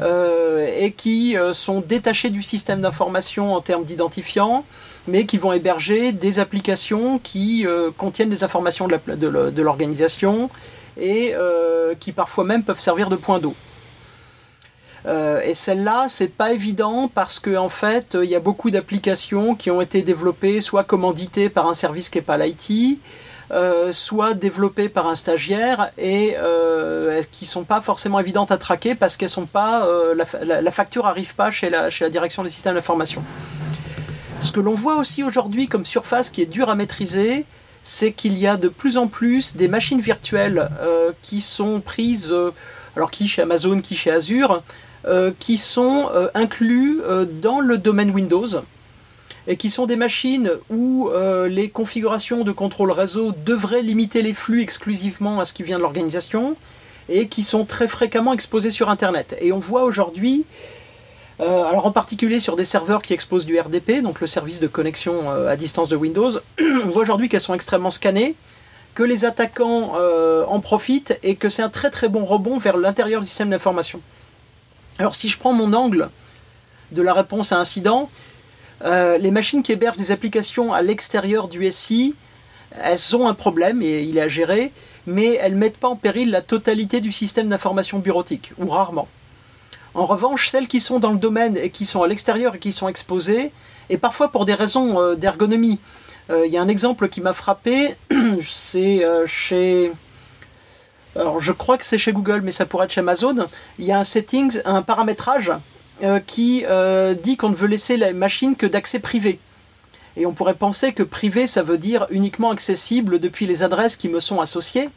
[0.00, 4.64] euh, et qui sont détachées du système d'information en termes d'identifiants,
[5.06, 10.50] mais qui vont héberger des applications qui contiennent des informations de l'organisation
[11.00, 11.34] et
[11.98, 13.54] qui parfois même peuvent servir de point d'eau.
[15.06, 19.54] Euh, et celle-là, c'est pas évident parce qu'en en fait, il y a beaucoup d'applications
[19.54, 22.98] qui ont été développées, soit commanditées par un service qui n'est pas l'IT,
[23.50, 28.94] euh, soit développées par un stagiaire et euh, qui sont pas forcément évidentes à traquer
[28.94, 32.50] parce qu'elles sont pas euh, la, facture arrive pas chez la, chez la direction des
[32.50, 33.24] systèmes d'information.
[34.42, 37.46] Ce que l'on voit aussi aujourd'hui comme surface qui est dure à maîtriser,
[37.82, 40.68] c'est qu'il y a de plus en plus des machines virtuelles
[41.22, 42.34] qui sont prises,
[42.96, 44.62] alors qui chez Amazon, qui chez Azure,
[45.38, 48.46] qui sont euh, inclus euh, dans le domaine Windows
[49.46, 51.08] et qui sont des machines où
[51.48, 55.82] les configurations de contrôle réseau devraient limiter les flux exclusivement à ce qui vient de
[55.82, 56.54] l'organisation
[57.08, 59.38] et qui sont très fréquemment exposés sur Internet.
[59.40, 60.44] Et on voit aujourd'hui,
[61.38, 65.30] alors en particulier sur des serveurs qui exposent du RDP, donc le service de connexion
[65.30, 66.32] à distance de Windows,
[66.84, 68.34] on voit aujourd'hui qu'elles sont extrêmement scannées,
[68.98, 72.76] que les attaquants euh, en profitent et que c'est un très très bon rebond vers
[72.76, 74.00] l'intérieur du système d'information.
[74.98, 76.10] Alors si je prends mon angle
[76.90, 78.10] de la réponse à incident,
[78.84, 82.16] euh, les machines qui hébergent des applications à l'extérieur du SI,
[82.82, 84.72] elles ont un problème et il est à gérer,
[85.06, 89.06] mais elles ne mettent pas en péril la totalité du système d'information bureautique, ou rarement.
[89.94, 92.72] En revanche, celles qui sont dans le domaine et qui sont à l'extérieur et qui
[92.72, 93.52] sont exposées,
[93.90, 95.78] et parfois pour des raisons euh, d'ergonomie,
[96.30, 97.94] euh, il y a un exemple qui m'a frappé,
[98.42, 99.92] c'est chez...
[101.18, 103.34] Alors je crois que c'est chez Google, mais ça pourrait être chez Amazon.
[103.78, 105.52] Il y a un settings, un paramétrage
[106.04, 109.40] euh, qui euh, dit qu'on ne veut laisser la machine que d'accès privé.
[110.16, 114.08] Et on pourrait penser que privé, ça veut dire uniquement accessible depuis les adresses qui
[114.08, 114.88] me sont associées.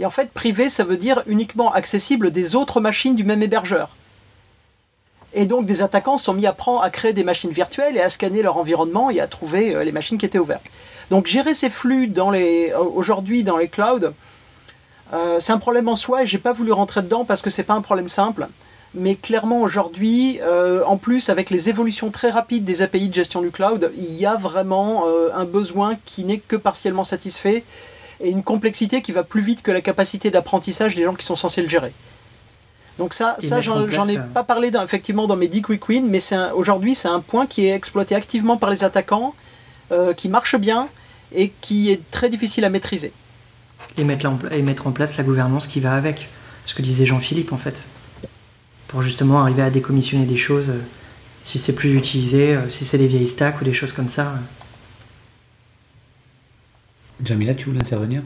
[0.00, 3.96] Et en fait, privé, ça veut dire uniquement accessible des autres machines du même hébergeur.
[5.34, 8.08] Et donc, des attaquants sont mis à, prendre, à créer des machines virtuelles et à
[8.08, 10.64] scanner leur environnement et à trouver euh, les machines qui étaient ouvertes.
[11.10, 12.10] Donc, gérer ces flux
[12.94, 14.12] aujourd'hui dans les clouds,
[15.38, 17.74] c'est un problème en soi et j'ai pas voulu rentrer dedans parce que c'est pas
[17.74, 18.48] un problème simple
[18.96, 23.42] mais clairement aujourd'hui, euh, en plus avec les évolutions très rapides des API de gestion
[23.42, 27.62] du cloud, il y a vraiment euh, un besoin qui n'est que partiellement satisfait
[28.20, 31.36] et une complexité qui va plus vite que la capacité d'apprentissage des gens qui sont
[31.36, 31.92] censés le gérer.
[32.98, 36.20] Donc ça, ça j'en ai pas parlé dans, effectivement dans mes 10 quick wins, mais
[36.54, 39.34] aujourd'hui c'est un point qui est exploité activement par les attaquants,
[39.92, 40.88] euh, qui marche bien
[41.34, 43.12] et qui est très difficile à maîtriser.
[43.98, 46.28] Et mettre, et mettre en place la gouvernance qui va avec,
[46.64, 47.84] ce que disait Jean-Philippe en fait
[48.88, 50.80] pour justement arriver à décommissionner des choses euh,
[51.40, 54.38] si c'est plus utilisé, euh, si c'est des vieilles stacks ou des choses comme ça.
[57.22, 58.22] Jamila, tu voulais intervenir?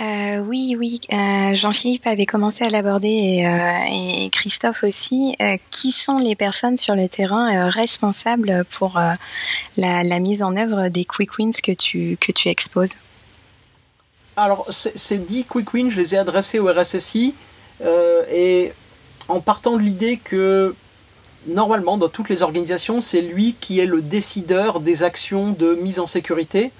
[0.00, 1.00] Euh, oui, oui.
[1.10, 3.44] Jean-Philippe avait commencé à l'aborder
[3.90, 5.36] et, Christophe aussi.
[5.70, 8.98] qui sont les personnes sur le terrain responsables pour
[9.76, 12.94] la, mise en œuvre des quick wins que tu, que tu exposes?
[14.42, 17.34] Alors, ces 10 quick wins, je les ai adressés au RSSI
[18.32, 18.72] et
[19.28, 20.74] en partant de l'idée que
[21.46, 26.00] normalement dans toutes les organisations, c'est lui qui est le décideur des actions de mise
[26.00, 26.72] en sécurité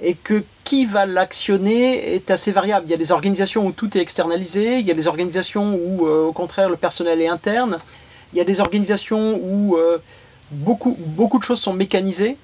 [0.00, 2.86] et que qui va l'actionner est assez variable.
[2.86, 6.06] Il y a des organisations où tout est externalisé, il y a des organisations où
[6.06, 7.80] euh, au contraire le personnel est interne,
[8.32, 9.98] il y a des organisations où euh,
[10.50, 10.96] beaucoup
[11.38, 12.38] de choses sont mécanisées.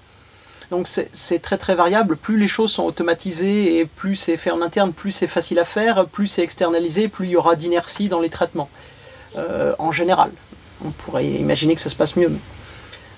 [0.70, 2.16] Donc c'est très très variable.
[2.16, 5.64] Plus les choses sont automatisées et plus c'est fait en interne, plus c'est facile à
[5.64, 8.68] faire, plus c'est externalisé, plus il y aura d'inertie dans les traitements.
[9.37, 10.31] Euh, en général.
[10.85, 12.33] On pourrait imaginer que ça se passe mieux.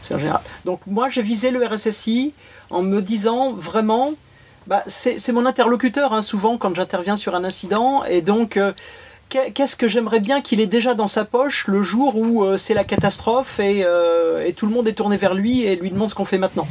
[0.02, 0.40] C'est en général.
[0.64, 2.32] Donc moi j'ai visé le RSSI
[2.70, 4.14] en me disant vraiment,
[4.66, 8.72] bah, c'est mon interlocuteur hein, souvent quand j'interviens sur un incident et donc euh,
[9.28, 12.74] qu'est-ce que j'aimerais bien qu'il ait déjà dans sa poche le jour où euh, c'est
[12.74, 13.84] la catastrophe et,
[14.56, 16.66] tout le monde est tourné vers lui et lui demande ce qu'on fait maintenant?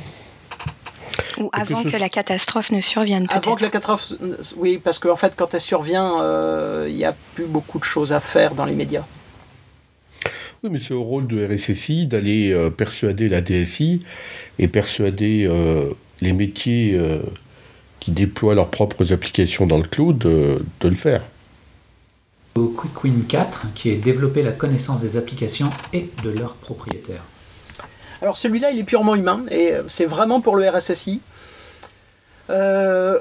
[1.39, 3.28] Ou avant que, la catastrophe ne survienne.
[3.30, 4.13] Avant que la catastrophe,
[4.58, 6.17] oui, parce qu'en fait quand elle survient,
[6.88, 9.04] il n'y a plus beaucoup de choses à faire dans les médias.
[10.63, 14.04] Oui, mais c'est au rôle de RSSI d'aller euh, persuader la DSI
[14.58, 17.19] et persuader euh, les métiers euh,
[18.02, 21.23] qui déploient leurs propres applications dans le cloud de le faire.
[22.56, 27.23] Au Quick Win 4, qui est développer la connaissance des applications et de leurs propriétaires.
[28.21, 31.21] Alors celui-là, il est purement humain et c'est vraiment pour le RSSI.
[32.49, 33.19] Euh,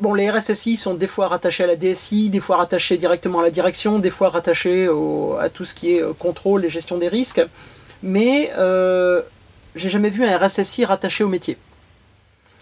[0.00, 3.42] bon, les RSSI sont des fois rattachés à la DSI, des fois rattachés directement à
[3.42, 4.88] la direction, des fois rattachés
[5.40, 7.42] à tout ce qui est euh, contrôle et gestion des risques.
[8.02, 9.22] Mais euh,
[9.74, 11.56] j'ai jamais vu un RSSI rattaché au métier.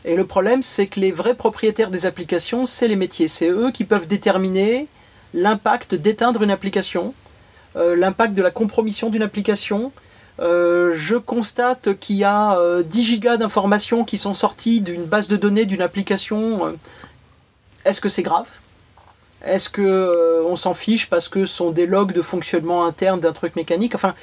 [0.05, 3.29] Et le problème, c'est que les vrais propriétaires des applications, c'est les métiers.
[3.29, 4.88] C'est eux qui peuvent déterminer
[5.35, 7.15] l'impact d'éteindre une application,
[7.77, 9.93] euh, l'impact de la compromission d'une application,
[10.40, 15.29] euh, je constate qu'il y a 10 euh, gigas d'informations qui sont sorties d'une base
[15.29, 16.66] de données d'une application.
[16.66, 16.73] Euh,
[17.85, 18.49] est-ce que c'est grave?
[19.45, 23.33] Est-ce que on s'en fiche parce que ce sont des logs de fonctionnement interne d'un
[23.33, 23.95] truc mécanique?
[23.97, 24.14] Enfin,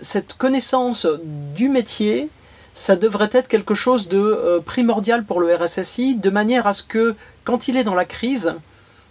[0.00, 1.06] cette connaissance
[1.54, 2.30] du métier,
[2.72, 7.14] ça devrait être quelque chose de primordial pour le RSSI, de manière à ce que
[7.44, 8.54] quand il est dans la crise,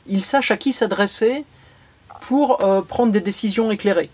[0.08, 1.46] il sache à qui s'adresser
[2.22, 4.10] pour prendre des décisions éclairées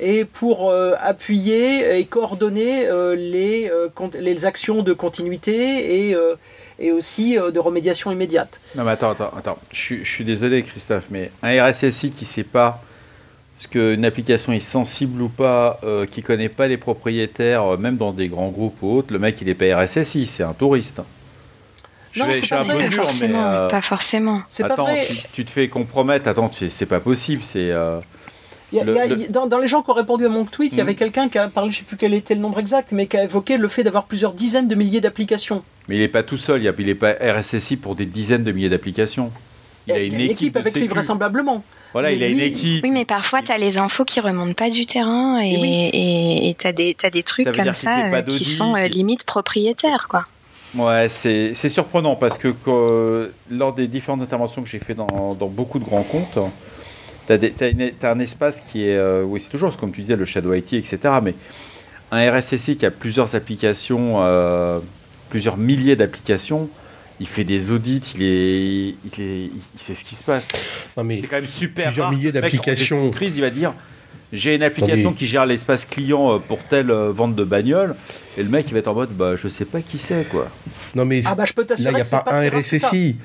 [0.00, 6.16] et pour euh, appuyer et coordonner euh, les, euh, les actions de continuité et,
[6.78, 8.60] et aussi de remédiation immédiate.
[8.76, 9.58] Non mais attends, attends, attends.
[9.72, 12.82] Je, je suis désolé Christophe, mais un RSSI qui ne sait pas
[13.58, 15.78] ce qu'une application est sensible ou pas,
[16.10, 19.36] qui ne connaît pas les propriétaires, même dans des grands groupes ou autres, le mec
[19.42, 21.02] il n'est pas RSSI, c'est un touriste.
[22.12, 24.42] Je non, c'est pas, peu dur, mais, pas forcément.
[24.64, 26.26] Attends, Tu, tu, te fais compromettre.
[26.26, 27.44] Attends, c'est pas possible.
[27.44, 27.70] C'est
[28.78, 30.28] y a- Le- il y a- le- dans, dans les gens qui ont répondu à
[30.28, 30.98] mon tweet, il y avait Mhm.
[30.98, 33.24] quelqu'un qui a parlé, je sais plus quel était le nombre exact, mais qui a
[33.24, 35.62] évoqué le fait d'avoir plusieurs dizaines de milliers d'applications.
[35.88, 38.68] Mais il n'est pas tout seul, il n'est pas RSSI pour des dizaines de milliers
[38.68, 39.30] d'applications.
[39.86, 41.64] Il a une équipe, avec lui vraisemblablement.
[41.92, 42.84] Voilà, Mais il a une équipe.
[42.84, 45.90] Oui, mais parfois, tu as les infos qui remontent pas du terrain et oui.
[45.92, 49.24] et- tu as, des t'as des trucs Ça comme ça euh, qui sont euh, limite
[49.24, 50.06] propriétaires.
[50.08, 50.26] quoi.
[50.76, 55.48] Ouais, c'est surprenant parce que quand- lors des différentes interventions que j'ai fait dans, dans
[55.48, 56.38] beaucoup de grands comptes,
[57.38, 58.96] tu as, un espace qui est.
[58.96, 60.98] euh, oui, c'est toujours comme tu disais, le Shadow IT, etc.
[61.22, 61.34] Mais
[62.12, 64.78] un RSSI qui a plusieurs applications, euh,
[65.28, 66.68] plusieurs milliers d'applications,
[67.20, 70.48] il fait des audits, il, est, il, est- il sait ce qui se passe.
[70.96, 72.12] C'est quand même super plusieurs rare.
[72.14, 73.10] milliers Le mec, en d'applications.
[73.10, 73.72] crise, il va dire
[74.32, 77.96] j'ai une application qui gère l'espace client euh, pour telle vente de bagnole.
[78.38, 80.48] Et le mec, il va être en mode bah, je sais pas qui c'est, quoi.
[80.94, 82.48] non, mais Ah bah je peux là, t'assurer il n'y a que c'est pas un.
[82.48, 83.16] RSSI.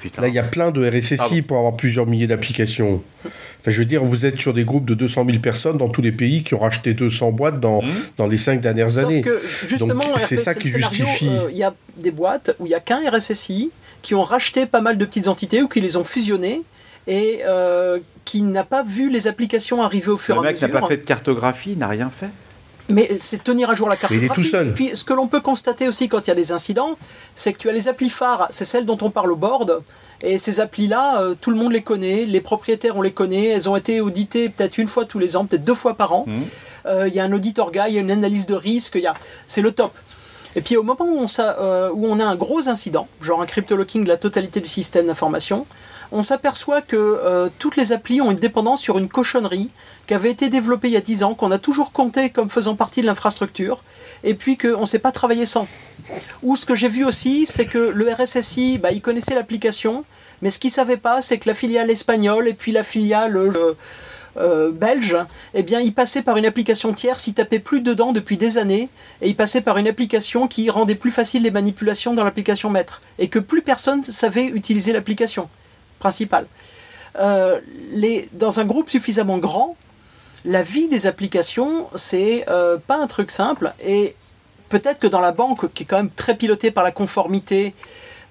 [0.00, 0.22] Putain.
[0.22, 1.42] Là, il y a plein de RSSI Pardon.
[1.42, 3.02] pour avoir plusieurs milliers d'applications.
[3.24, 6.00] Enfin, je veux dire, vous êtes sur des groupes de 200 000 personnes dans tous
[6.00, 7.90] les pays qui ont racheté 200 boîtes dans, Mhm.
[8.16, 9.20] dans les cinq dernières Sauf années.
[9.20, 11.28] que justement, c'est ça le qui scénario, justifie.
[11.28, 14.64] euh, Il y a des boîtes où il y a qu'un RSSI qui ont racheté
[14.64, 16.62] pas mal de petites entités ou qui les ont fusionnées
[17.06, 20.60] et euh, qui n'a pas vu les applications arriver au fur Le et à mec
[20.62, 20.80] n'a mesure.
[20.80, 22.30] pas fait de cartographie, n'a rien fait.
[22.90, 24.42] Mais c'est tenir à jour la Mais il est cartographie.
[24.42, 24.68] tout seul.
[24.68, 26.96] Et puis, ce que l'on peut constater aussi quand il y a des incidents,
[27.34, 29.82] c'est que tu as les applis phares, c'est celles dont on parle au board.
[30.22, 33.46] Et ces applis-là, euh, tout le monde les connaît, les propriétaires, on les connaît.
[33.46, 36.24] Elles ont été auditées peut-être une fois tous les ans, peut-être deux fois par an.
[36.26, 36.42] Mhm.
[36.86, 39.02] Euh, Il y a un auditor guy, il y a une analyse de risque, il
[39.02, 39.14] y a...
[39.46, 39.92] c'est le top.
[40.56, 43.46] Et puis au moment où on, euh, où on a un gros incident, genre un
[43.46, 45.64] crypto-locking de la totalité du système d'information,
[46.12, 49.70] on s'aperçoit que toutes les applis ont une dépendance sur une cochonnerie
[50.10, 52.74] qui avait été développée il y a 10 ans, qu'on a toujours compté comme faisant
[52.74, 53.84] partie de l'infrastructure,
[54.24, 55.68] et puis qu'on ne sait pas travailler sans.
[56.42, 60.04] Ou ce que j'ai vu aussi, c'est que le RSSI, bah, il connaissait l'application,
[60.42, 63.36] mais ce qu'il ne savait pas, c'est que la filiale espagnole et puis la filiale
[63.36, 63.74] euh,
[64.36, 65.16] euh, belge,
[65.54, 68.88] eh bien, il passait par une application tierce, il tapait plus dedans depuis des années,
[69.22, 73.00] et il passait par une application qui rendait plus facile les manipulations dans l'application maître,
[73.20, 75.48] et que plus personne savait utiliser l'application
[76.00, 76.46] principale.
[77.20, 77.60] Euh,
[77.92, 79.76] les, dans un groupe suffisamment grand,
[80.44, 84.14] la vie des applications, c'est euh, pas un truc simple, et
[84.68, 87.74] peut-être que dans la banque, qui est quand même très pilotée par la conformité,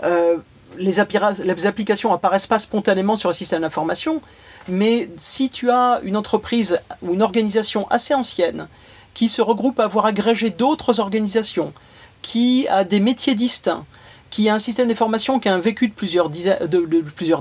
[0.04, 0.38] euh,
[0.78, 4.22] les, applications apparaissent pas spontanément sur le système d'information,
[4.68, 8.68] mais si tu as une entreprise ou une organisation assez ancienne
[9.14, 11.74] qui se regroupe à avoir agrégé d'autres organisations,
[12.22, 13.86] qui a des métiers distincts,
[14.30, 16.30] qui a un système d'information qui a un vécu de plusieurs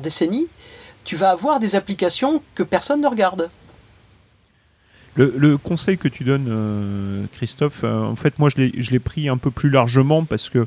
[0.00, 0.46] décennies,
[1.04, 3.50] tu vas avoir des applications que personne ne regarde.
[5.18, 8.57] Le, le conseil que tu donnes, euh, Christophe, euh, en fait, moi, je
[8.92, 10.66] l'ai- pris un peu plus largement parce que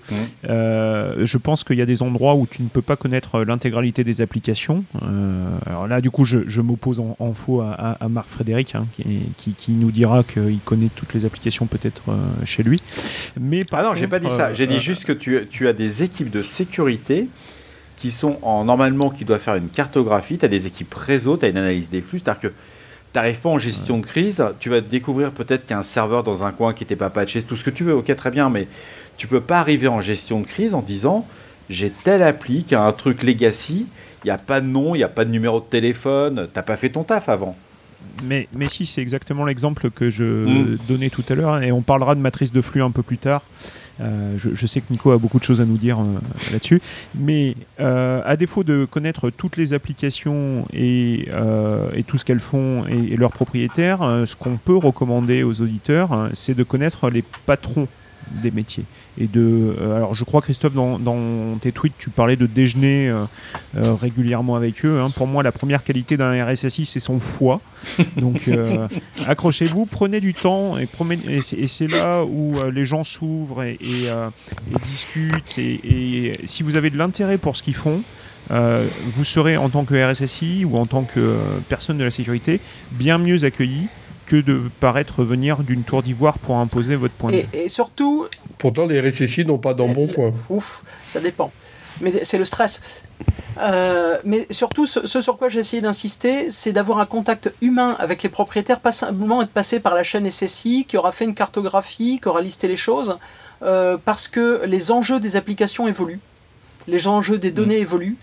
[0.50, 4.04] euh, je pense qu'il y a des endroits où tu ne peux pas connaître l'intégralité
[4.04, 4.84] des applications.
[5.66, 8.76] Alors là, du coup, je, je m'oppose en, en faux à, à- à Marc Frédéric,
[8.76, 9.04] hein, qui,
[9.38, 12.04] qui- qui nous dira qu'il connaît toutes les applications peut-être
[12.46, 12.80] chez lui.
[13.40, 14.54] Mais par Ah non, j'ai pas dit ça.
[14.54, 17.28] J'ai dit juste que tu, tu as des équipes de sécurité
[17.98, 20.38] qui sont en normalement qui doivent faire une cartographie.
[20.38, 22.20] Tu as des équipes réseau, tu as une analyse des flux.
[22.20, 22.54] C'est-à-dire que
[23.14, 24.44] tu n'arrives pas en gestion de crise.
[24.60, 27.10] Tu vas découvrir peut-être qu'il y a un serveur dans un coin qui n'était pas
[27.10, 27.94] patché, tout ce que tu veux.
[27.96, 28.68] Ok, très bien, mais
[29.18, 31.28] tu peux pas arriver en gestion de crise en disant
[31.70, 33.86] j'ai telle appli qui a un truc legacy.
[34.24, 36.48] Il n'y a pas de nom, il n'y a pas de numéro de téléphone.
[36.54, 37.56] T'as pas fait ton taf avant.
[38.24, 40.78] Mais, mais si, c'est exactement l'exemple que je Mm.
[40.88, 43.42] donnais tout à l'heure, et on parlera de matrice de flux un peu plus tard.
[44.02, 46.20] Euh, je, sais que Nico a beaucoup de choses à nous dire euh,
[46.52, 46.82] là-dessus,
[47.16, 51.28] mais euh, à défaut de connaître toutes les applications et,
[52.08, 56.64] tout ce qu'elles font et, leurs propriétaires, ce qu'on peut recommander aux auditeurs, c'est de
[56.64, 57.88] connaître les patrons
[58.32, 58.86] des métiers.
[59.20, 63.10] Et de, euh, alors je crois Christophe dans, dans tes tweets tu parlais de déjeuner
[63.10, 63.24] euh,
[63.78, 65.02] euh, régulièrement avec eux.
[65.02, 65.10] hein.
[65.14, 67.60] Pour moi la première qualité d'un RSSI c'est son foie.
[68.16, 68.50] Donc
[69.28, 70.88] accrochez-vous, prenez du temps et,
[71.68, 75.58] c'est- là où les gens s'ouvrent et, et, et discutent.
[75.58, 78.02] Et, et si vous avez de l'intérêt pour ce qu'ils font,
[78.52, 81.38] euh, vous serez en tant que RSSI ou en tant que euh,
[81.70, 82.60] personne de la sécurité
[82.92, 83.88] bien mieux accueilli
[84.32, 87.48] que de paraître venir d'une tour d'ivoire pour imposer votre point de vue.
[87.54, 90.32] Et, et surtout, Pourtant, les RSSI n'ont pas d'embonpoint.
[90.50, 91.52] Ouf, ça dépend.
[92.00, 93.04] Mais c'est le stress.
[93.60, 97.98] Euh, mais surtout, ce, ce sur quoi j'ai essayé d'insister, c'est d'avoir un contact humain
[98.00, 101.34] avec les propriétaires, pas simplement être passé par la chaîne SSI qui aura fait une
[101.34, 103.18] cartographie, qui aura listé les choses,
[103.64, 106.22] euh, parce que les enjeux des applications évoluent,
[106.88, 108.18] les enjeux des données évoluent,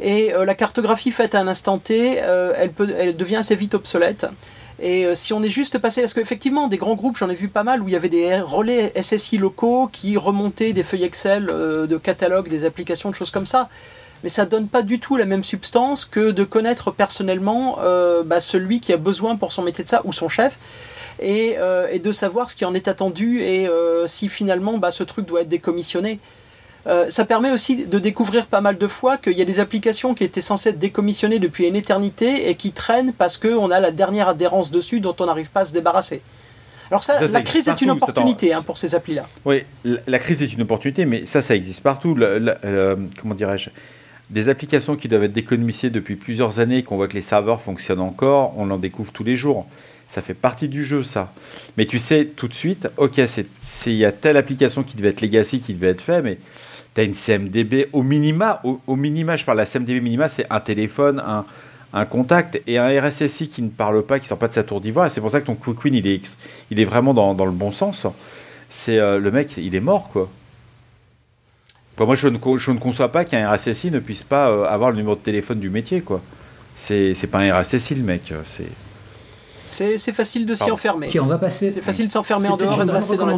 [0.00, 3.56] et euh, la cartographie faite à un instant T, euh, elle, peut, elle devient assez
[3.56, 4.26] vite obsolète.
[4.80, 7.48] Et euh, si on est juste passé, parce qu'effectivement, des grands groupes, j'en ai vu
[7.48, 11.48] pas mal, où il y avait des relais SSI locaux qui remontaient des feuilles Excel
[11.50, 13.70] euh, de catalogue, des applications, de choses comme ça.
[14.22, 18.40] mais ça donne pas du tout la même substance que de connaître personnellement euh, bah,
[18.40, 20.58] celui qui a besoin pour son métier de ça ou son chef
[21.20, 21.56] et,
[21.98, 23.68] de savoir ce qui en est attendu et
[24.06, 26.18] si finalement bah, ce truc doit être décommissionné.
[26.86, 30.14] Euh, ça permet aussi de découvrir pas mal de fois qu'il y a des applications
[30.14, 33.90] qui étaient censées être décommissionnées depuis une éternité et qui traînent parce qu'on a la
[33.90, 36.22] dernière adhérence dessus dont on n'arrive pas à se débarrasser.
[36.90, 39.26] Alors ça, Ça, ça la crise est une opportunité hein, pour ces applis-là.
[39.44, 42.14] Oui, la- la crise est une opportunité, mais ça, ça existe partout.
[42.14, 43.70] Le- le- comment dirais-je?
[44.30, 48.00] Des applications qui doivent être décommissionnées depuis plusieurs années, qu'on voit que les serveurs fonctionnent
[48.00, 49.66] encore, on en découvre tous les jours.
[50.08, 51.32] Ça fait partie du jeu, ça.
[51.76, 53.20] Mais tu sais tout de suite, ok,
[53.86, 56.38] il y a telle application qui devait être legacy, qui devait être fait, mais
[56.96, 58.60] tu as une CMDB au minima.
[58.64, 61.44] Au, au minima, je parle de la CMDB minima, c'est un téléphone, un,
[61.92, 64.80] un contact et un RSSI qui ne parle pas, qui sort pas de sa tour
[64.80, 65.06] d'ivoire.
[65.06, 66.36] Et c'est pour ça que ton Quick Win, il est,
[66.70, 68.06] il est vraiment dans, dans le bon sens.
[68.70, 70.28] C'est euh, le mec, il est mort, quoi.
[71.94, 74.90] Enfin, moi, je ne, je ne conçois pas qu'un RSSI ne puisse pas euh, avoir
[74.90, 76.20] le numéro de téléphone du métier, quoi.
[76.76, 78.32] C'est c'est pas un RSSI, le mec.
[78.44, 81.08] C'est C'est facile de s'y enfermer.
[81.08, 81.70] Ok, on va passer.
[81.70, 83.36] C'est facile de s'enfermer en dehors et de rester dans la.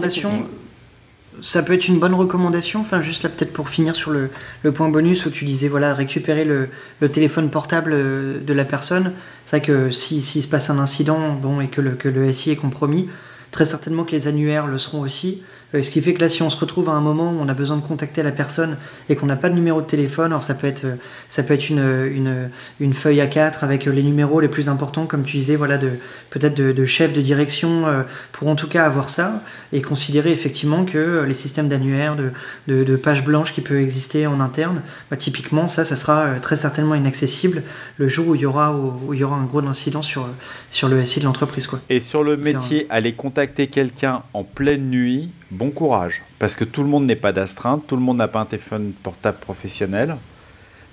[1.40, 4.30] Ça peut être une bonne recommandation, enfin juste là peut-être pour finir sur le,
[4.72, 6.68] point bonus où tu disais voilà récupérer le,
[7.08, 9.12] téléphone portable euh, de la personne.
[9.44, 12.56] C'est vrai que si s'il se passe un incident bon et que le SI est
[12.56, 13.08] compromis,
[13.50, 15.42] très certainement que les annuaires le seront aussi.
[15.74, 17.48] Euh, ce qui fait que là si on se retrouve à un moment où on
[17.48, 18.78] a besoin de contacter la personne
[19.10, 20.94] et qu'on n'a pas de numéro de téléphone, alors ça peut être euh,
[21.28, 22.50] ça peut être une, une,
[22.80, 25.90] une feuille A4 avec euh, les numéros les plus importants comme tu disais voilà de
[26.30, 28.02] peut-être de, de chef de direction euh,
[28.32, 32.30] pour en tout cas avoir ça et considérer effectivement que euh, les systèmes d'annuaires, de,
[32.66, 36.38] de, de pages blanches qui peuvent exister en interne, bah, typiquement ça, ça sera euh,
[36.40, 37.62] très certainement inaccessible
[37.98, 40.34] le jour où il y aura, où il y aura un gros incident sur, euh,
[40.70, 41.66] sur le SI de l'entreprise.
[41.66, 41.80] Quoi.
[41.90, 46.22] Et sur le métier, aller contacter quelqu'un en pleine nuit, bon courage.
[46.38, 48.92] Parce que tout le monde n'est pas d'astreinte, tout le monde n'a pas un téléphone
[49.02, 50.16] portable professionnel.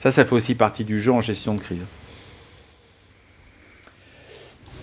[0.02, 1.86] Ça, ça fait aussi partie du jeu en gestion de crise.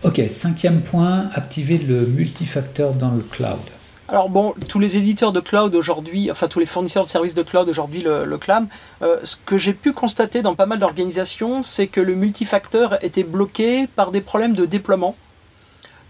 [0.05, 3.61] Ok, cinquième point, activer le multifacteur dans le cloud.
[4.09, 7.43] Alors bon, tous les éditeurs de cloud aujourd'hui, enfin tous les fournisseurs de services de
[7.43, 8.69] cloud aujourd'hui le, le clament.
[9.01, 13.23] Euh, ce que j'ai pu constater dans pas mal d'organisations, c'est que le multifacteur était
[13.23, 15.15] bloqué par des problèmes de déploiement,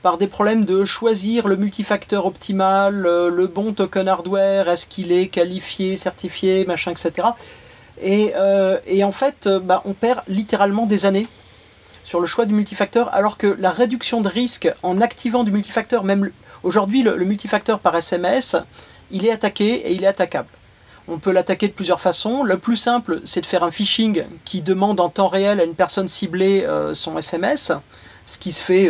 [0.02, 5.12] par des problèmes de choisir le multifacteur optimal, euh, le bon token hardware, est-ce qu'il
[5.12, 7.28] est qualifié, certifié, machin, etc.
[8.00, 11.28] Et, euh, et en fait, euh, bah, on perd littéralement des années
[12.04, 16.02] sur le choix du multifacteur, alors que la réduction de risque en activant du multifacteur,
[16.02, 16.30] même
[16.64, 18.56] aujourd'hui le, multifacteur par SMS,
[19.12, 20.48] il est attaqué et il est attaquable.
[21.06, 22.42] On peut l'attaquer de plusieurs façons.
[22.42, 25.74] Le plus simple, c'est de faire un phishing qui demande en temps réel à une
[25.74, 27.72] personne ciblée son SMS,
[28.24, 28.88] ce qui se fait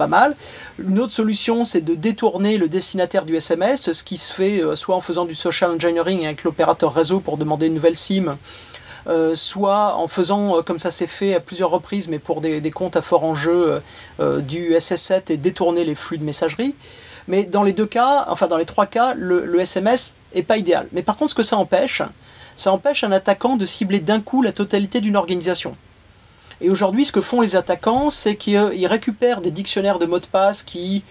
[0.00, 0.34] pas mal.
[0.78, 4.74] Une autre solution, c'est de détourner le destinataire du SMS, ce qui se fait euh,
[4.74, 8.38] soit en faisant du social engineering avec l'opérateur réseau pour demander une nouvelle SIM,
[9.08, 12.70] euh, soit en faisant, euh, comme ça s'est fait à plusieurs reprises, mais pour des,
[12.70, 13.82] comptes à fort enjeu,
[14.38, 16.74] du SS7 et détourner les flux de messagerie.
[17.28, 20.56] Mais dans les deux cas, enfin dans les trois cas, le, le SMS est pas
[20.56, 20.88] idéal.
[20.92, 22.00] Mais par contre, ce que ça empêche,
[22.56, 25.76] ça empêche un attaquant de cibler d'un coup la totalité d'une organisation.
[26.60, 30.26] Et aujourd'hui, ce que font les attaquants, c'est qu'ils récupèrent des dictionnaires de mots de
[30.26, 31.02] passe qui,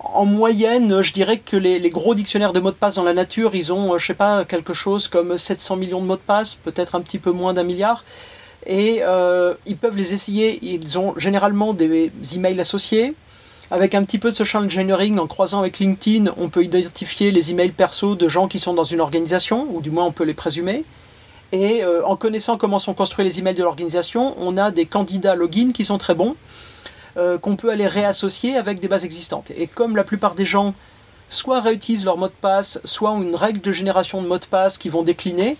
[0.00, 3.54] en moyenne, je dirais que les, gros dictionnaires de mots de passe dans la nature,
[3.54, 6.54] ils ont, euh, je sais pas, quelque chose comme 700 millions de mots de passe,
[6.54, 8.04] peut-être un petit peu moins d'un milliard.
[8.66, 10.58] Et euh, ils peuvent les essayer.
[10.62, 13.14] Ils ont généralement des emails associés.
[13.70, 17.50] Avec un petit peu de social engineering, en croisant avec LinkedIn, on peut identifier les
[17.50, 20.32] emails perso de gens qui sont dans une organisation, ou du moins on peut les
[20.32, 20.84] présumer.
[21.52, 25.34] Et euh, en connaissant comment sont construits les emails de l'organisation, on a des candidats
[25.34, 26.36] login qui sont très bons,
[27.16, 29.50] euh, qu'on peut aller réassocier avec des bases existantes.
[29.56, 30.74] Et comme la plupart des gens
[31.30, 34.46] soit réutilisent leur mot de passe, soit ont une règle de génération de mots de
[34.46, 35.56] passe qui vont décliner,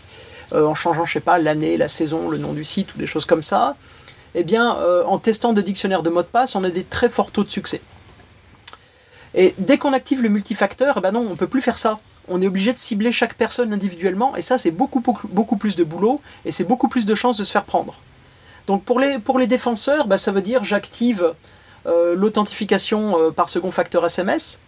[0.52, 3.06] euh, en changeant, je sais pas, l'année, la saison, le nom du site ou des
[3.06, 3.76] choses comme ça,
[4.34, 7.30] eh bien, en testant des dictionnaires de mots de passe, on a des très forts
[7.30, 7.80] taux de succès.
[9.34, 11.98] Et dès qu'on active le multifacteur, eh ben non, on peut plus faire ça.
[12.28, 15.76] On est obligé de cibler chaque personne individuellement, et ça, c'est beaucoup, beaucoup, beaucoup plus
[15.76, 17.94] de boulot, et c'est beaucoup plus de chances de se faire prendre.
[18.68, 21.32] Donc pour les, défenseurs, bah, ça veut dire j'active
[21.86, 24.60] euh, l'authentification euh, par second facteur SMS.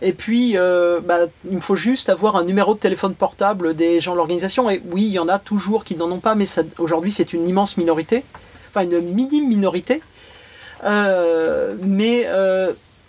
[0.00, 4.00] Et puis, euh, bah, il me faut juste avoir un numéro de téléphone portable des
[4.00, 4.70] gens de l'organisation.
[4.70, 6.46] Et oui, il y en a toujours qui n'en ont pas, mais
[6.78, 8.24] aujourd'hui, c'est une immense minorité.
[8.70, 10.00] Enfin, une minime minorité.
[10.82, 12.26] Mais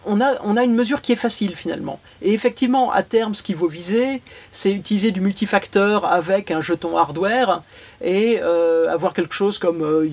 [0.06, 2.00] on, a, une mesure qui est facile finalement.
[2.22, 6.98] Et effectivement, à terme, ce qu'il faut viser, c'est utiliser du multifacteur avec un jeton
[6.98, 7.62] hardware
[8.02, 10.08] et euh, avoir quelque chose comme euh,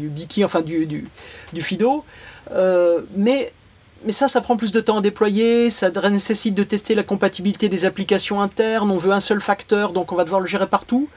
[0.45, 1.09] enfin du,
[1.55, 2.05] FIDO.
[2.53, 3.53] Euh, mais,
[4.05, 7.69] mais ça, ça prend plus de temps à déployer, ça nécessite de tester la compatibilité
[7.69, 11.09] des applications internes, on veut un seul facteur, donc on va devoir le gérer partout.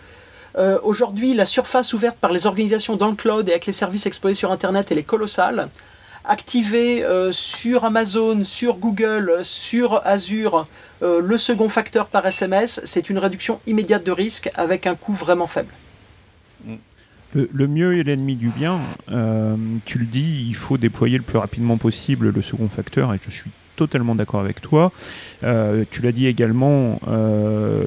[0.57, 4.05] Euh, aujourd'hui, la surface ouverte par les organisations dans le cloud et avec les services
[4.05, 5.69] exposés sur Internet, elle est colossale.
[6.23, 10.67] Activer euh, sur Amazon, sur Google, sur Azure
[11.01, 15.13] euh, le second facteur par SMS, c'est une réduction immédiate de risque avec un coût
[15.13, 15.73] vraiment faible.
[17.33, 18.77] Le, le mieux est l'ennemi du bien.
[19.09, 19.55] Euh,
[19.85, 23.31] tu le dis, il faut déployer le plus rapidement possible le second facteur, et je
[23.31, 24.91] suis totalement d'accord avec toi.
[25.41, 26.99] Tu l'as dit également,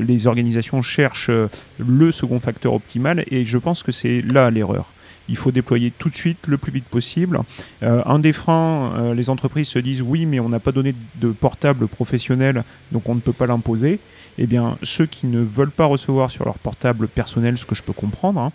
[0.01, 1.31] les organisations cherchent
[1.79, 4.94] le second facteur optimal, et je pense que c'est là l'erreur.
[5.29, 7.41] Il faut déployer tout de suite, le plus vite possible.
[7.83, 10.95] Euh, un des freins, euh, les entreprises se disent oui, mais on n'a pas donné
[11.17, 14.01] de portable professionnel, donc on ne peut pas l'imposer.
[14.37, 17.83] Eh bien, ceux qui ne veulent pas recevoir sur leur portable personnel, ce que je
[17.83, 18.53] peux comprendre, hein,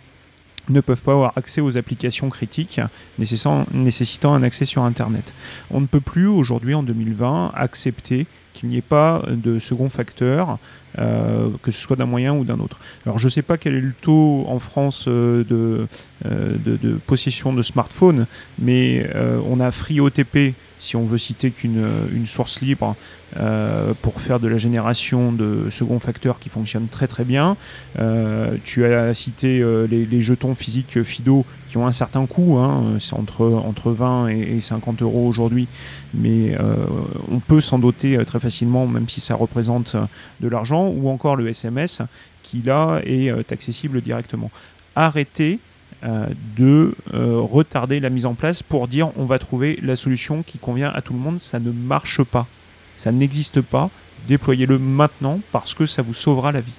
[0.68, 2.80] ne peuvent pas avoir accès aux applications critiques
[3.18, 3.66] nécessitant
[4.34, 5.32] un accès sur Internet.
[5.70, 8.26] On ne peut plus aujourd'hui, en 2020, accepter
[8.60, 10.58] qu'il n'y ait pas de second facteur,
[10.98, 12.78] euh, que ce soit d'un moyen ou d'un autre.
[13.06, 15.86] Alors je ne sais pas quel est le taux en France euh, de,
[16.26, 18.26] euh, de, possession de smartphones,
[18.58, 19.08] mais
[19.48, 22.96] on a FreeOTP, si on veut citer qu'une une source libre,
[23.36, 27.56] euh, pour faire de la génération de second facteur qui fonctionne très très bien.
[28.00, 32.96] Euh, tu as cité euh, les, jetons physiques FIDO qui ont un certain coût, hein,
[32.98, 35.68] c'est entre, entre 20 et, et 50 euros aujourd'hui,
[36.12, 36.74] mais euh,
[37.30, 40.06] on peut s'en doter euh, très facilement, même si ça représente euh,
[40.40, 42.02] de l'argent, ou encore le SMS
[42.42, 44.50] qui là est euh, accessible directement.
[44.96, 45.69] Arrêtez euh,
[46.56, 50.58] de euh, retarder la mise en place pour dire on va trouver la solution qui
[50.58, 52.46] convient à tout le monde, ça ne marche pas.
[52.96, 53.90] Ça n'existe pas.
[54.28, 56.72] Déployez-le maintenant parce que ça vous sauvera la vie.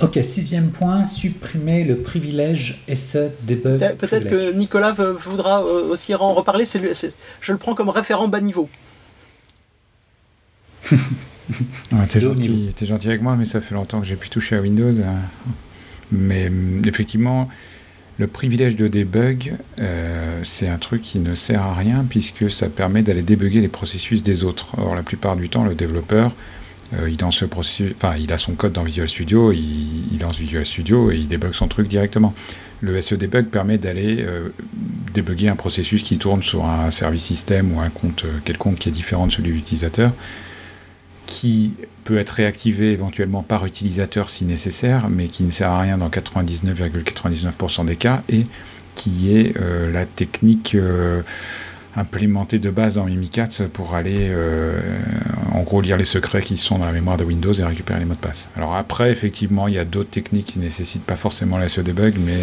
[0.00, 3.78] Ok, sixième point, supprimer le privilège SE debug.
[3.78, 4.52] Peut- Peut-être que.
[4.52, 6.64] Nicolas voudra euh, aussi en reparler.
[6.64, 8.68] c'est lui- c'est- je le prends comme référent bas niveau.
[11.92, 14.60] Ouais, t'es gentil, gentil avec moi, mais ça fait longtemps que j'ai pu toucher à
[14.60, 14.92] Windows.
[16.12, 17.48] Mais hum, effectivement,
[18.18, 22.68] le privilège de debug, euh, c'est un truc qui ne sert à rien puisque ça
[22.68, 24.68] permet d'aller débugger les processus des autres.
[24.78, 26.32] Or, la plupart du temps, le développeur,
[26.94, 31.28] euh, il, a son code dans Visual Studio, il, il lance Visual Studio et il
[31.28, 32.34] débug son truc directement.
[32.82, 34.48] Le SE debug permet d'aller euh,
[35.14, 38.88] débugger un processus qui tourne sur un service système ou un compte euh, quelconque qui
[38.88, 40.12] est différent de celui de l'utilisateur
[41.26, 41.74] qui
[42.04, 46.08] peut être réactivé éventuellement par utilisateur si nécessaire, mais qui ne sert à rien dans
[46.08, 48.44] 99,99% des cas, et
[48.94, 51.22] qui est euh, la technique euh,
[51.96, 54.80] implémentée de base dans Mimikatz pour aller euh,
[55.52, 58.04] en gros lire les secrets qui sont dans la mémoire de Windows et récupérer les
[58.04, 58.48] mots de passe.
[58.56, 62.16] Alors après, effectivement, il y a d'autres techniques qui nécessitent pas forcément la SE debug,
[62.18, 62.38] mais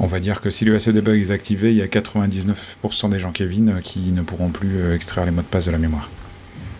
[0.00, 3.18] on va dire que si le SE debug est activé, il y a 99% des
[3.18, 6.10] gens Kevin qui ne pourront plus extraire les mots de passe de la mémoire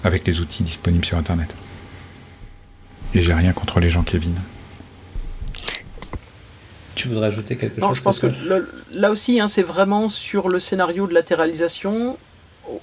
[0.05, 1.55] avec les outils disponibles sur Internet.
[3.14, 4.34] Et j'ai rien contre les gens Kevin.
[6.94, 10.09] Tu voudrais ajouter quelque Non, chose je pense que le- là aussi, hein, c'est vraiment
[10.09, 12.18] sur le scénario de latéralisation.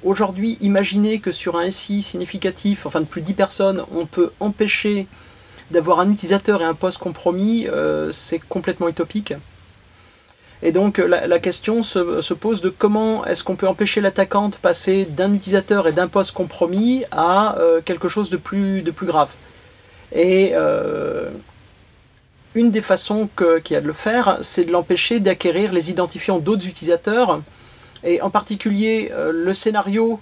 [0.03, 4.31] Aujourd'hui, imaginez que sur un SI significatif, enfin de plus de 10 personnes, on peut
[4.39, 5.07] empêcher
[5.71, 9.33] d'avoir un utilisateur et un poste compromis, euh, c'est complètement utopique.
[10.63, 14.49] Et donc la, la question se, se pose de comment est-ce qu'on peut empêcher l'attaquant
[14.49, 18.91] de passer d'un utilisateur et d'un poste compromis à euh, quelque chose de plus, de
[18.91, 19.33] plus grave.
[20.15, 21.29] Et euh,
[22.55, 26.39] une des façons qu'il y a de le faire, c'est de l'empêcher d'acquérir les identifiants
[26.39, 27.41] d'autres utilisateurs.
[28.03, 30.21] Et en particulier, euh, le scénario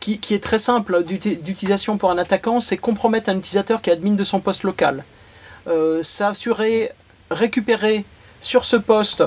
[0.00, 3.94] qui, est très simple d'uti- d'utilisation pour un attaquant, c'est compromettre un utilisateur qui est
[3.94, 5.04] admin de son poste local.
[5.66, 6.92] Euh, S'assurer,
[7.30, 8.04] récupérer
[8.40, 9.24] sur ce poste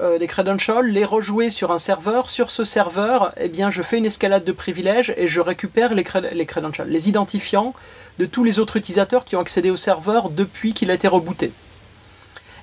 [0.00, 2.28] euh, des credentials, les rejouer sur un serveur.
[2.30, 6.02] Sur ce serveur, eh bien, je fais une escalade de privilèges et je récupère les,
[6.02, 7.74] cred- les credentials, les identifiants
[8.18, 11.52] de tous les autres utilisateurs qui ont accédé au serveur depuis qu'il a été rebooté.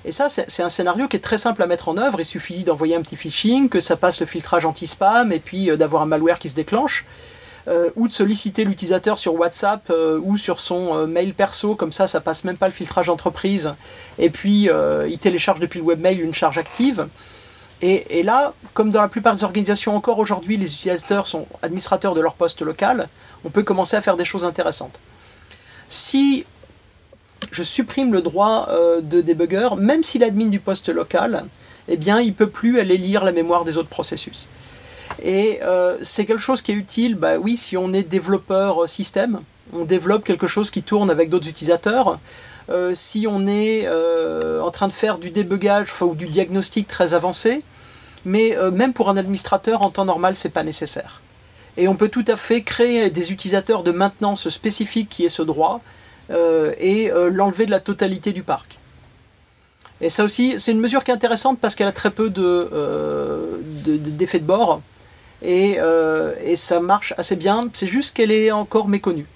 [0.04, 2.20] Et ça, c'est c'est un scénario qui est très simple à mettre en œuvre.
[2.20, 5.76] Il suffit d'envoyer un petit phishing, que ça passe le filtrage anti-spam, et puis euh,
[5.76, 7.04] d'avoir un malware qui se déclenche.
[7.68, 11.92] Euh, ou de solliciter l'utilisateur sur WhatsApp euh, ou sur son euh, mail perso, comme
[11.92, 13.74] ça, ça passe même pas le filtrage entreprise.
[14.18, 14.68] Et puis,
[15.08, 17.06] il télécharge depuis le webmail une charge active.
[17.84, 22.20] Et, là, comme dans la plupart des organisations encore aujourd'hui, les utilisateurs sont administrateurs de
[22.20, 23.06] leur poste local,
[23.44, 25.00] on peut commencer à faire des choses intéressantes.
[25.88, 26.46] Si
[27.50, 28.68] je supprime le droit
[29.02, 31.44] de débugger, même si l'admin du poste local,
[31.88, 34.48] eh bien, il peut plus aller lire la mémoire des autres processus.
[35.22, 38.86] Et euh, c'est quelque chose qui est utile, bah oui, si on est développeur euh,
[38.86, 39.40] système,
[39.72, 42.18] on développe quelque chose qui tourne avec d'autres utilisateurs.
[42.70, 47.64] Euh, si on est en train de faire du débugage ou du diagnostic très avancé,
[48.24, 51.20] mais même pour un administrateur en temps normal, c'est pas nécessaire.
[51.76, 55.42] Et on peut tout à fait créer des utilisateurs de maintenance spécifiques qui aient ce
[55.42, 55.80] droit,
[56.30, 58.78] et l'enlever de la totalité du parc.
[60.00, 62.38] Et ça aussi, c'est une mesure qui est intéressante parce qu'elle a très peu d'effets
[63.84, 64.82] de, de, bord
[65.42, 65.78] et,
[66.44, 67.68] et ça marche assez bien.
[67.72, 69.26] C'est juste qu'elle est encore méconnue.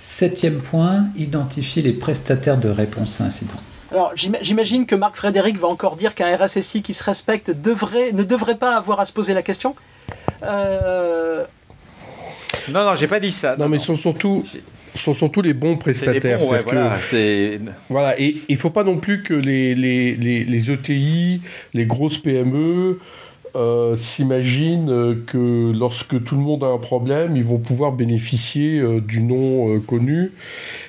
[0.00, 3.56] Septième point, identifier les prestataires de réponse à incident.
[3.90, 8.22] Alors j'imagine que Marc Frédéric va encore dire qu'un RSSI qui se respecte devrait, ne
[8.22, 9.74] devrait pas avoir à se poser la question.
[10.42, 11.44] Euh...
[12.68, 13.56] Non, non, j'ai pas dit ça.
[13.56, 14.44] Non, mais ce sont surtout,
[14.94, 16.38] sont surtout les bons prestataires.
[16.38, 17.58] Bons, ouais, voilà, que,
[17.88, 21.40] voilà, et il faut pas non plus que les, les, les, les ETI,
[21.74, 22.98] les grosses PME,
[23.58, 28.78] euh, s'imaginent euh, que lorsque tout le monde a un problème, ils vont pouvoir bénéficier
[28.78, 30.32] euh, du nom connu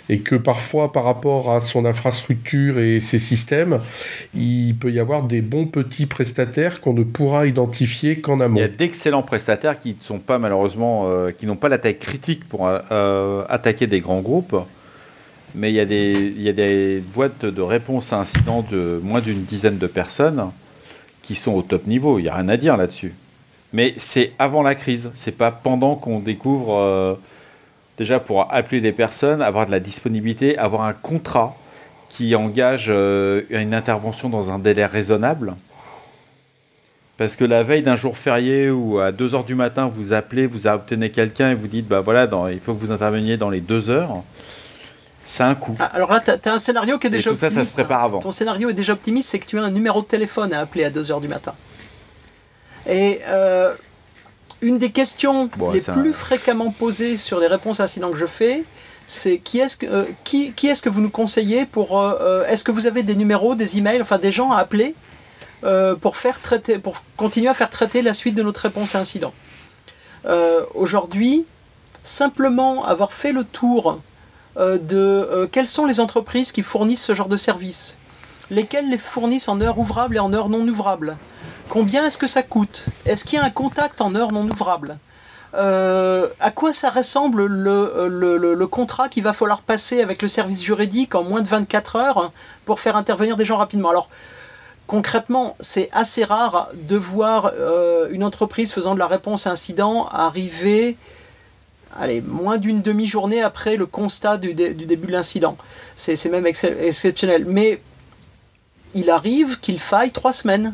[0.07, 3.80] et que parfois par rapport à son infrastructure et ses systèmes,
[4.36, 8.57] il peut y avoir des bons petits prestataires qu'on ne pourra identifier qu'en amont.
[8.57, 11.07] Il y a d'excellents prestataires qui ne sont pas malheureusement,
[11.38, 14.55] qui n'ont pas la taille critique pour attaquer des grands groupes.
[15.53, 18.99] Mais il y, a des, il y a des boîtes de réponse à incidents de
[19.03, 20.51] moins d'une dizaine de personnes
[21.30, 22.17] qui sont au top niveau.
[22.17, 23.13] Il n'y a rien à dire là-dessus.
[23.71, 25.11] Mais c'est avant la crise.
[25.13, 26.73] C'est pas pendant qu'on découvre.
[26.73, 27.13] Euh,
[27.99, 31.55] déjà, pour appeler des personnes, avoir de la disponibilité, avoir un contrat
[32.09, 35.53] qui engage euh, une intervention dans un délai raisonnable.
[37.19, 40.47] Parce que la veille d'un jour férié ou à 2 heures du matin, vous appelez,
[40.47, 43.61] vous obtenez quelqu'un et vous dites bah voilà, il faut que vous interveniez dans les
[43.61, 44.23] 2 heures
[45.30, 45.77] c'est un coup.
[45.80, 47.53] Ah, alors là, tu as, un scénario qui est déjà optimiste.
[47.55, 48.17] Ça, ça se prépare avant.
[48.17, 50.84] Ton scénario est déjà optimiste, c'est que tu as un numéro de téléphone à appeler
[50.86, 51.53] à 2h du matin.
[52.88, 53.75] Et euh,
[54.63, 58.63] une des questions les plus fréquemment posées sur les réponses à incidents que je fais,
[59.05, 61.99] c'est qui est-ce que, euh, qui, qui est que vous nous conseillez pour...
[61.99, 64.95] Euh, est-ce que vous avez des numéros, des emails, enfin des gens à appeler
[66.01, 69.34] pour, faire traiter, pour continuer à faire traiter la suite de notre réponse à incident?
[70.73, 71.45] Aujourd'hui,
[72.03, 73.99] simplement avoir fait le tour
[74.56, 77.97] de euh, quelles sont les entreprises qui fournissent ce genre de services?
[78.50, 81.18] Lesquelles les fournissent en heures ouvrables et en heures non ouvrables?
[81.70, 82.88] Combien est-ce que ça coûte?
[83.06, 84.97] Est-ce qu'il y a un contact en heures non ouvrables?
[85.56, 90.64] Euh, à quoi ça ressemble le, le, contrat qu'il va falloir passer avec le service
[90.64, 92.32] juridique en moins de 24 heures
[92.66, 93.89] pour faire intervenir des gens rapidement?
[93.89, 94.10] Alors,
[94.88, 97.52] concrètement, c'est assez rare de voir
[98.12, 100.97] une entreprise faisant de la réponse à incident arriver
[101.98, 105.58] allez, moins d'une demi-journée après le constat du, début de l'incident.
[105.96, 107.46] C'est même exceptionnel.
[107.48, 107.82] Mais
[108.94, 110.74] il arrive qu'il faille trois semaines.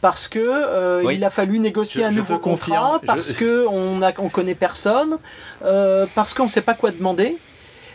[0.00, 4.54] Parce que euh, il a fallu négocier un nouveau contrat, parce qu'on on on connaît
[4.54, 5.18] personne,
[5.62, 7.36] euh, parce qu'on ne sait pas quoi demander,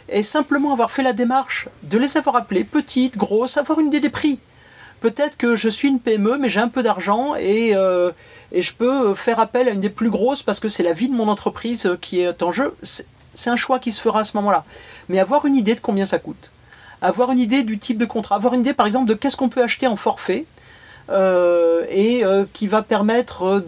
[0.10, 4.02] et simplement avoir fait la démarche de les avoir appelés, petites, grosses, avoir une idée
[4.02, 4.40] des prix
[5.06, 8.12] peut-être que je suis une PME, mais j'ai un peu d'argent et, euh,
[8.56, 11.10] et, je peux faire appel à une des plus grosses parce que c'est la vie
[11.10, 12.76] de mon entreprise qui est en jeu.
[12.82, 14.64] C'est un choix qui se fera à ce moment-là.
[15.10, 16.52] Mais avoir une idée de combien ça coûte,
[17.02, 19.50] avoir une idée du type de contrat, avoir une idée par exemple de qu'est-ce qu'on
[19.50, 20.46] peut acheter en forfait.
[21.12, 23.60] Euh, et euh, qui va permettre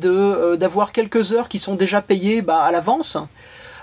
[0.55, 3.17] d'avoir quelques heures qui sont déjà payées bah, à l'avance.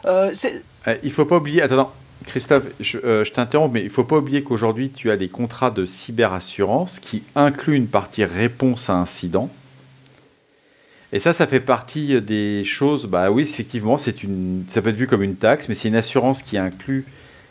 [0.04, 1.92] il faut pas oublier, attends,
[2.26, 2.64] Christophe,
[3.04, 5.86] euh, je, t'interromps, mais il ne faut pas oublier qu'aujourd'hui, tu as des contrats de
[5.86, 9.50] cyberassurance qui incluent une partie réponse à incident.
[11.14, 13.06] Et ça, ça fait partie des choses.
[13.06, 15.94] Bah oui, effectivement, c'est une, ça peut être vu comme une taxe, mais c'est une
[15.94, 17.06] assurance qui inclut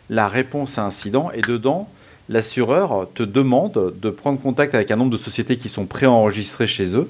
[0.10, 1.32] la réponse à incident.
[1.34, 1.88] Et dedans,
[2.28, 6.94] l'assureur te demande de prendre contact avec un nombre de sociétés qui sont préenregistrées chez
[6.98, 7.10] eux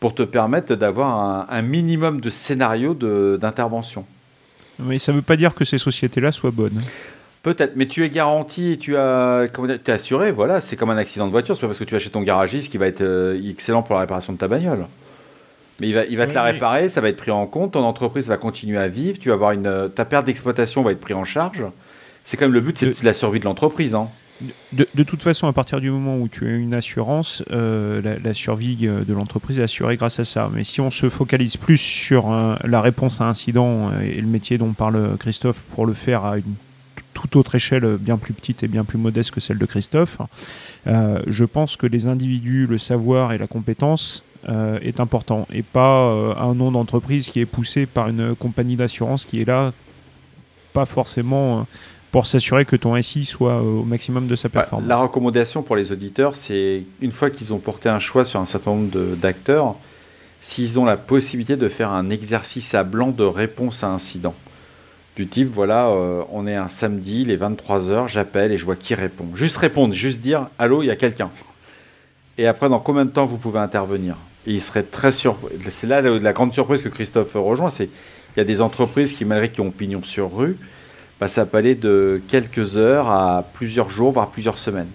[0.00, 2.94] pour te permettre d'avoir un, un minimum de scénarios
[3.36, 4.06] d'intervention.
[4.78, 6.80] Mais ça ne veut pas dire que ces sociétés-là soient bonnes.
[7.42, 11.30] Peut-être, mais tu es garanti, tu as, es assuré, voilà, c'est comme un accident de
[11.30, 13.82] voiture, c'est pas parce que tu vas chez ton garagiste qui va être euh, excellent
[13.82, 14.86] pour la réparation de ta bagnole.
[15.80, 17.84] Mais il va, il va te la réparer, ça va être pris en compte, ton
[17.84, 21.16] entreprise va continuer à vivre, tu vas avoir une, ta perte d'exploitation va être prise
[21.16, 21.64] en charge.
[22.24, 23.94] C'est quand même le but, c'est la survie de l'entreprise.
[23.94, 24.08] Hein.
[24.72, 28.78] De, toute façon, à partir du moment où tu as une assurance, euh, la, survie
[28.82, 30.50] euh, de l'entreprise est assurée grâce à ça.
[30.52, 34.58] Mais si on se focalise plus sur euh, la réponse à incident et le métier
[34.58, 36.54] dont parle Christophe pour le faire à une
[37.14, 40.18] toute autre échelle bien plus petite et bien plus modeste que celle de Christophe,
[40.86, 46.54] je pense que les individus, le savoir et la compétence est important et pas un
[46.54, 49.72] nom d'entreprise qui est poussé par une compagnie d'assurance qui est là
[50.72, 51.66] pas forcément
[52.12, 54.88] pour s'assurer que ton SI soit au maximum de sa performance.
[54.88, 58.44] La recommandation pour les auditeurs, c'est une fois qu'ils ont porté un choix sur un
[58.44, 59.76] certain nombre d'acteurs,
[60.42, 64.34] s'ils ont la possibilité de faire un exercice à blanc de réponse à incident.
[65.16, 68.94] Du type, voilà, euh, on est un samedi, les 23h, j'appelle et je vois qui
[68.94, 69.26] répond.
[69.34, 71.30] Juste répondre, juste dire, allô, il y a quelqu'un.
[72.36, 74.16] Et après, dans combien de temps vous pouvez intervenir?
[74.46, 75.54] Et il serait très surpris.
[75.70, 79.24] C'est là la grande surprise que Christophe rejoint, c'est qu'il y a des entreprises qui,
[79.24, 80.56] malgré qui ont pignon sur rue,
[81.20, 84.90] bah, ça peut aller de quelques heures à plusieurs jours, voire plusieurs semaines.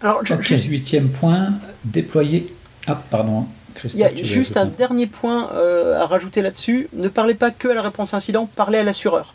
[0.00, 0.22] Alors,
[0.68, 1.54] huitième point,
[1.84, 2.54] déployer.
[2.86, 3.46] Ah, pardon.
[3.84, 6.88] Il y a juste un dernier point euh, à rajouter là-dessus.
[6.92, 9.34] Ne parlez pas que à la réponse incident, parlez à l'assureur.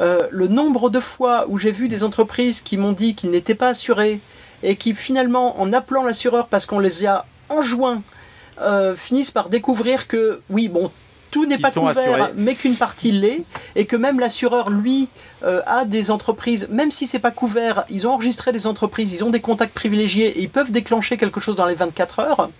[0.00, 3.54] Euh, le nombre de fois où j'ai vu des entreprises qui m'ont dit qu'ils n'étaient
[3.54, 4.20] pas assurés
[4.62, 8.02] et qui finalement, en appelant l'assureur parce qu'on les a enjoints,
[8.60, 10.90] euh, finissent par découvrir que oui, bon,
[11.30, 13.42] tout n'est pas couvert, mais qu'une partie l'est,
[13.74, 15.08] et que même l'assureur, lui,
[15.44, 19.24] euh, a des entreprises, même si c'est pas couvert, ils ont enregistré des entreprises, ils
[19.24, 22.50] ont des contacts privilégiés, et ils peuvent déclencher quelque chose dans les 24 heures.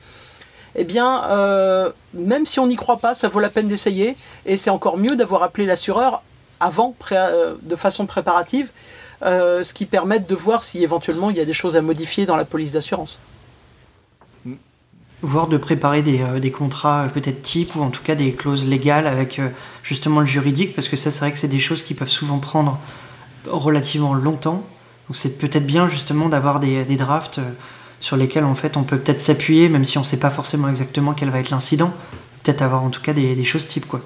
[0.76, 4.56] Eh bien, euh, même si on n'y croit pas, ça vaut la peine d'essayer, et
[4.56, 6.22] c'est encore mieux d'avoir appelé l'assureur
[6.60, 6.94] avant,
[7.62, 8.70] de façon préparative,
[9.22, 12.36] ce qui permet de voir si éventuellement il y a des choses à modifier dans
[12.36, 13.20] la police d'assurance.
[15.22, 18.66] Voire de préparer des, euh, contrats euh, peut-être type ou en tout cas des clauses
[18.66, 19.50] légales avec euh,
[19.82, 22.38] justement le juridique parce que ça c'est vrai que c'est des choses qui peuvent souvent
[22.38, 22.78] prendre
[23.46, 24.64] relativement longtemps.
[25.08, 27.40] Donc c'est peut-être bien justement d'avoir des, des, drafts
[28.00, 30.68] sur lesquels en fait on peut peut-être s'appuyer même si on ne sait pas forcément
[30.70, 31.92] exactement quel va être l'incident.
[32.42, 34.00] Peut-être avoir en tout cas des, des choses type quoi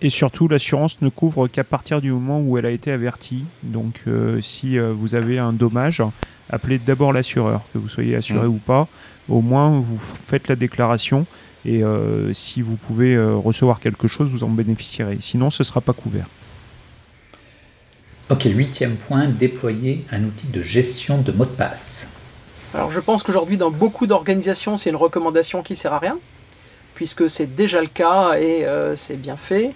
[0.00, 3.44] et surtout, l'assurance ne couvre qu'à partir du moment où elle a été avertie.
[3.62, 4.00] Donc,
[4.40, 6.02] si vous avez un dommage,
[6.50, 8.50] appelez d'abord l'assureur, que vous soyez assuré mmh.
[8.50, 8.88] ou pas
[9.28, 11.26] au moins vous faites la déclaration
[11.64, 15.18] et euh, si vous pouvez euh, recevoir quelque chose, vous en bénéficierez.
[15.20, 16.26] Sinon, ce ne sera pas couvert.
[18.30, 22.10] Ok, huitième point, déployer un outil de gestion de mots de passe.
[22.74, 26.18] Alors je pense qu'aujourd'hui dans beaucoup d'organisations c'est une recommandation qui sert à rien,
[26.98, 29.70] puisque c'est déjà le cas et euh, c'est bien fait.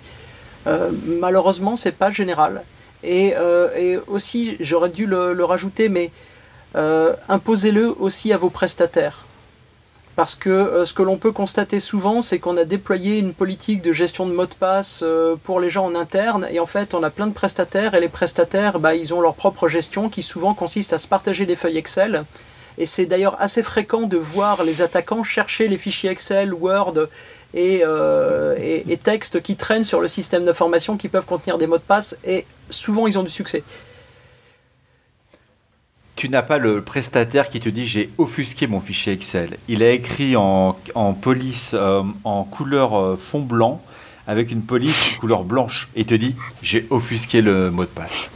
[1.26, 2.62] malheureusement c'est pas général.
[3.04, 3.34] Et,
[4.08, 6.10] aussi j'aurais dû le rajouter, mais
[7.28, 9.26] imposez-le aussi à vos prestataires.
[10.14, 13.80] Parce que euh, ce que l'on peut constater souvent, c'est qu'on a déployé une politique
[13.80, 16.92] de gestion de mots de passe euh, pour les gens en interne, et en fait,
[16.92, 20.22] on a plein de prestataires, et les prestataires, bah, ils ont leur propre gestion qui
[20.22, 22.24] souvent consiste à se partager des feuilles Excel.
[22.78, 26.94] Et c'est d'ailleurs assez fréquent de voir les attaquants chercher les fichiers Excel, Word
[27.54, 31.78] et, euh, et, textes qui traînent sur le système d'information qui peuvent contenir des mots
[31.78, 33.62] de passe, et souvent ils ont du succès
[36.14, 39.56] tu n'as pas le prestataire qui te dit j'ai offusqué mon fichier Excel.
[39.66, 40.76] Il a écrit en,
[41.20, 43.82] police euh, en couleur euh, fond blanc
[44.28, 48.30] avec une police couleur blanche et te dit j'ai offusqué le mot de passe.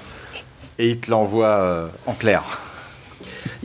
[0.81, 2.66] Et il te l'envoie en clair.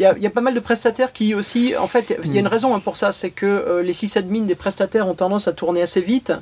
[0.02, 2.48] Il y, a, pas mal de prestataires qui aussi, en fait, il y a une
[2.48, 2.50] hmm.
[2.50, 6.02] raison hein, pour ça, c'est que les sysadmins des prestataires ont tendance à tourner assez
[6.02, 6.34] vite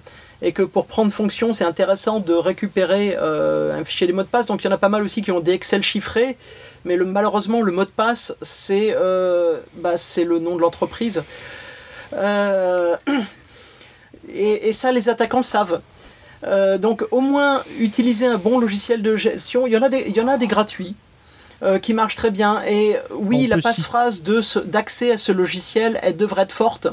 [0.42, 4.46] et que pour prendre fonction, c'est intéressant de récupérer un fichier des mots de passe.
[4.46, 6.38] Donc il y en a pas mal aussi qui ont des Excel chiffrés
[6.86, 11.24] mais le, malheureusement, le mot de passe, c'est euh, bah, le nom de l'entreprise.
[12.14, 12.96] Euh,
[14.34, 15.82] et, ça, les attaquants le savent.
[16.46, 19.68] Euh, donc, au moins, utiliser un bon logiciel de gestion.
[19.68, 20.96] Il y en a des, il y en a des gratuits.
[21.82, 22.62] Qui marchent très bien.
[22.68, 24.24] Et oui la passe-phrase
[24.66, 26.88] d'accès à ce logiciel elle devrait être forte.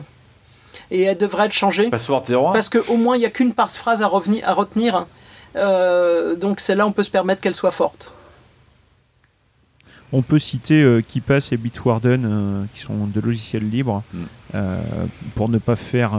[0.91, 1.91] Et elle devrait être changée.
[2.53, 5.07] Parce qu'au moins il n'y a qu'une passe-phrase à, à retenir.
[5.55, 8.15] Donc celle-là on peut se permettre qu'elle soit forte
[10.17, 14.19] on peut citer euh, KeePass et Bitwarden, euh, qui sont de logiciels libres, mm.
[14.55, 14.81] euh,
[15.35, 16.19] pour ne pas faire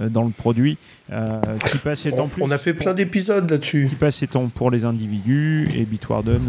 [0.00, 0.78] dans le produit.
[1.10, 2.42] KeePass étant plus.
[2.42, 3.88] On a fait plein d'épisodes là-dessus.
[3.90, 6.40] KeePass étant pour les individus et Bitwarden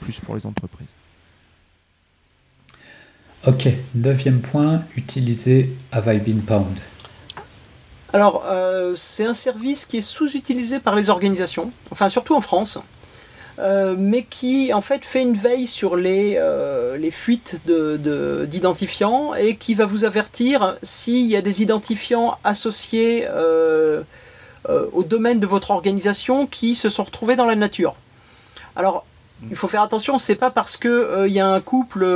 [0.00, 0.88] plus pour les entreprises.
[3.46, 6.76] Ok, neuvième point, utiliser Avibin Pound.
[8.12, 8.44] Alors,
[8.96, 12.80] c'est un service qui est sous-utilisé par les organisations, enfin surtout en France.
[13.60, 19.38] Euh, mais qui en fait fait une veille sur les, euh, les fuites d'identifiants de,
[19.38, 24.02] et qui va vous avertir s'il y a des identifiants associés euh,
[24.92, 27.96] au domaine de votre organisation qui se sont retrouvés dans la nature.
[28.76, 29.04] Alors,
[29.50, 32.06] il faut faire attention, c'est pas parce que il y a un couple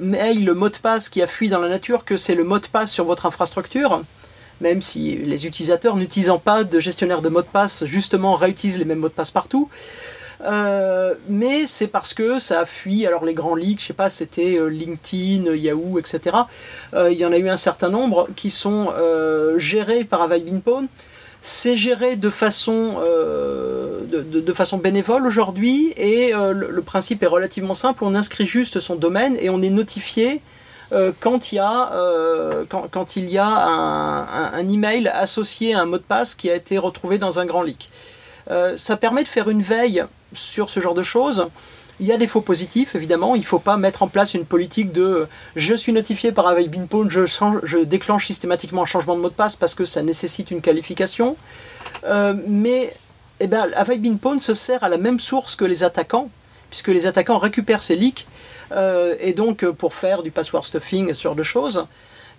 [0.00, 2.58] mail le mot de passe qui a fui dans la nature que c'est le mot
[2.58, 4.02] de passe sur votre infrastructure
[4.60, 8.84] même si les utilisateurs n'utilisant pas de gestionnaire de mot de passe justement réutilisent les
[8.84, 9.68] mêmes mots de passe partout.
[10.44, 13.06] Euh, mais c'est parce que ça a fui.
[13.06, 16.36] Alors les grands leaks, je sais pas, c'était euh, LinkedIn, Yahoo, etc.
[16.94, 18.92] Euh, il y en a eu un certain nombre qui sont
[19.56, 20.88] gérés par Availbinpone.
[21.46, 22.98] C'est géré de façon,
[24.10, 28.04] de, façon bénévole aujourd'hui et le, principe est relativement simple.
[28.04, 30.40] On inscrit juste son domaine et on est notifié
[31.20, 31.90] quand il y a,
[32.70, 36.78] quand, il y a un, email associé à un mot de passe qui a été
[36.78, 37.90] retrouvé dans un grand leak.
[38.76, 41.48] Ça permet de faire une veille sur ce genre de choses.
[42.00, 43.36] Il y a des faux positifs, évidemment.
[43.36, 46.70] Il ne faut pas mettre en place une politique de je suis notifié par avec
[46.70, 50.60] Binpone, je, déclenche systématiquement un changement de mot de passe parce que ça nécessite une
[50.60, 51.36] qualification.
[52.04, 52.92] Euh, mais
[53.40, 53.68] eh ben,
[54.40, 56.30] se sert à la même source que les attaquants,
[56.70, 58.26] puisque les attaquants récupèrent ces leaks,
[58.72, 61.86] euh, et donc pour faire du password stuffing, ce genre de choses.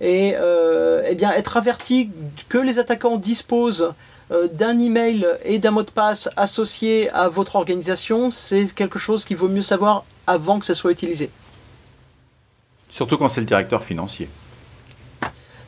[0.02, 2.12] Et euh, eh bien, être averti
[2.50, 3.92] que les attaquants disposent euh,
[4.30, 9.38] d'un email et d'un mot de passe associé à votre organisation, c'est quelque chose qu'il
[9.38, 11.30] vaut mieux savoir avant que ça soit utilisé.
[12.90, 14.30] Surtout quand c'est le directeur financier.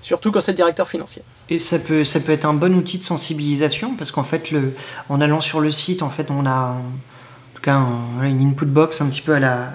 [0.02, 1.22] Surtout quand c'est le directeur financier.
[1.50, 4.74] Et ça peut, ça peut être un bon outil de sensibilisation parce qu'en fait, le,
[5.10, 7.86] en allant sur le site, en fait, on a en tout cas
[8.24, 9.74] une input box un petit peu à la,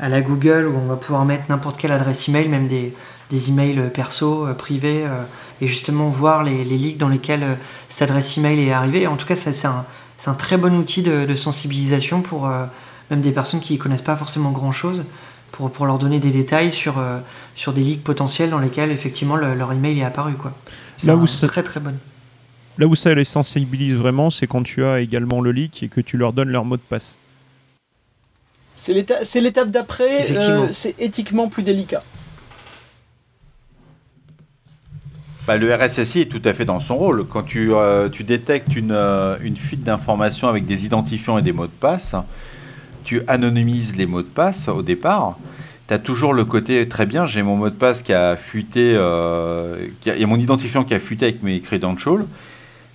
[0.00, 2.92] à la Google où on va pouvoir mettre n'importe quelle adresse email, même des,
[3.30, 5.22] des emails perso, euh, privés, euh,
[5.60, 7.54] et justement voir les, les leaks dans lesquels euh,
[7.88, 9.06] cette adresse email est arrivée.
[9.06, 9.86] En tout cas, c'est un,
[10.26, 12.50] un, très bon outil de, sensibilisation pour
[13.10, 15.04] même des personnes qui ne connaissent pas forcément grand-chose,
[15.52, 17.02] pour, pour, leur donner des détails sur,
[17.54, 20.34] sur des leaks potentiels dans lesquels effectivement leur email est apparu.
[20.34, 20.52] Quoi.
[21.04, 21.98] Là où c'est très très bonne.
[22.78, 26.00] Là où ça les sensibilise vraiment, c'est quand tu as également le leak et que
[26.00, 27.16] tu leur donnes leur mot de passe.
[28.74, 28.94] C'est
[29.40, 30.26] l'étape d'après,
[30.70, 32.02] c'est éthiquement plus délicat.
[35.50, 37.26] Bah, le RSSI est tout à fait dans son rôle.
[37.26, 41.66] Quand tu, euh, détectes une, euh, une fuite d'informations avec des identifiants et des mots
[41.66, 42.14] de passe,
[43.02, 45.36] tu anonymises les mots de passe au départ.
[45.88, 48.94] Tu as toujours le côté très bien, j'ai mon mot de passe qui a fuité,
[48.94, 52.26] euh, y a mon identifiant qui a fuité avec mes credentials.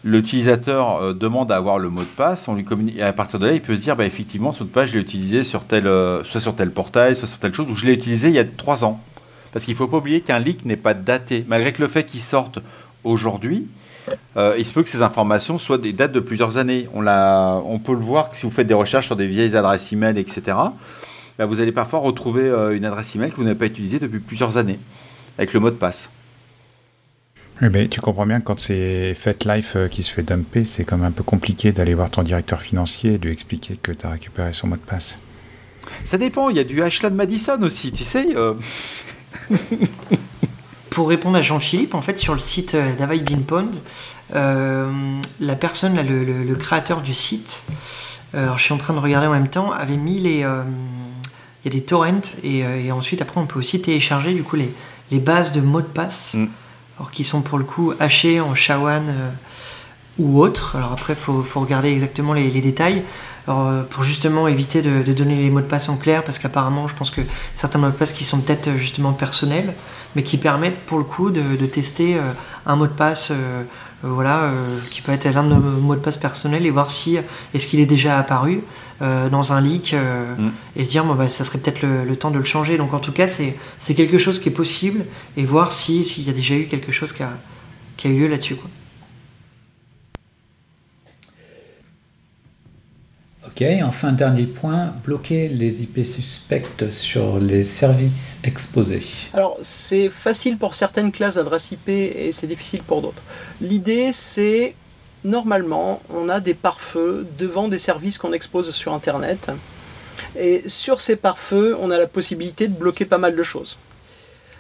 [0.06, 2.48] L'utilisateur demande à avoir le mot de passe,
[2.96, 4.92] et à partir de là, il peut se dire bah, effectivement, ce mot de passe,
[4.92, 5.92] je l'ai utilisé sur tel,
[6.24, 8.46] soit sur tel portail, soit sur telle chose, ou je l'ai utilisé il y a
[8.46, 9.02] trois ans.
[9.56, 11.46] Parce qu'il ne faut pas oublier qu'un leak n'est pas daté.
[11.48, 12.60] Malgré que le fait qu'il sorte
[13.06, 13.70] aujourd'hui,
[14.36, 16.90] euh, il se peut que ces informations soient des dates de plusieurs années.
[16.94, 20.20] On, on peut le voir si vous faites des recherches sur des vieilles adresses email,
[20.20, 20.58] etc.
[21.38, 24.20] Bah, vous allez parfois retrouver euh, une adresse email que vous n'avez pas utilisée depuis
[24.20, 24.78] plusieurs années,
[25.38, 26.10] avec le mot de passe.
[27.62, 31.06] mais tu comprends bien que quand c'est FetLife euh, qui se fait dumper, c'est comme
[31.06, 34.10] un peu compliqué d'aller voir ton directeur financier et de lui expliquer que tu as
[34.10, 35.18] récupéré son mot de passe.
[36.04, 38.36] Ça dépend, il y a du Ashland Madison aussi, tu sais.
[40.96, 43.70] Pour répondre à Jean-Philippe, en fait, sur le site euh, d'Avai Pond,
[44.34, 47.66] euh, la personne, le, créateur du site,
[48.34, 50.38] euh, alors je suis en train de regarder en même temps, avait mis les.
[50.38, 54.74] il y a des torrents et, ensuite, après, on peut aussi télécharger du coup les,
[55.12, 56.48] les bases de mots de passe, mm.
[56.98, 59.02] alors, qui sont pour le coup hachés en SHA-1
[60.18, 60.78] ou autre.
[60.78, 63.04] Alors après, il faut, faut, regarder exactement les, les détails.
[63.48, 66.88] Alors, euh, pour justement éviter de, donner les mots de passe en clair, parce qu'apparemment,
[66.88, 67.22] je pense que
[67.54, 69.74] certains mots de passe qui sont peut-être euh, justement personnels,
[70.16, 72.22] mais qui permettent pour le coup de, tester euh,
[72.66, 73.32] un mot de passe,
[74.04, 74.52] voilà,
[74.92, 77.18] qui peut être l'un de nos mots de passe personnels et voir si
[77.54, 78.62] est-ce qu'il est déjà apparu
[79.02, 80.50] dans un leak mm.
[80.76, 82.78] et se dire bon, bah, ça serait peut-être le, temps de le changer.
[82.78, 85.06] Donc en tout cas, c'est quelque chose qui est possible
[85.38, 87.32] et voir s'il y a déjà eu quelque chose qui a,
[87.98, 88.58] qui a eu lieu là-dessus.
[93.58, 99.02] Ok, enfin dernier point, bloquer les IP suspectes sur les services exposés.
[99.34, 103.24] Alors c'est facile pour certaines classes d'adresses IP et c'est difficile pour d'autres.
[103.62, 104.76] L'idée c'est
[105.24, 109.50] normalement on a des pare-feux devant des services qu'on expose sur Internet
[110.38, 113.78] et sur ces pare-feux on a la possibilité de bloquer pas mal de choses.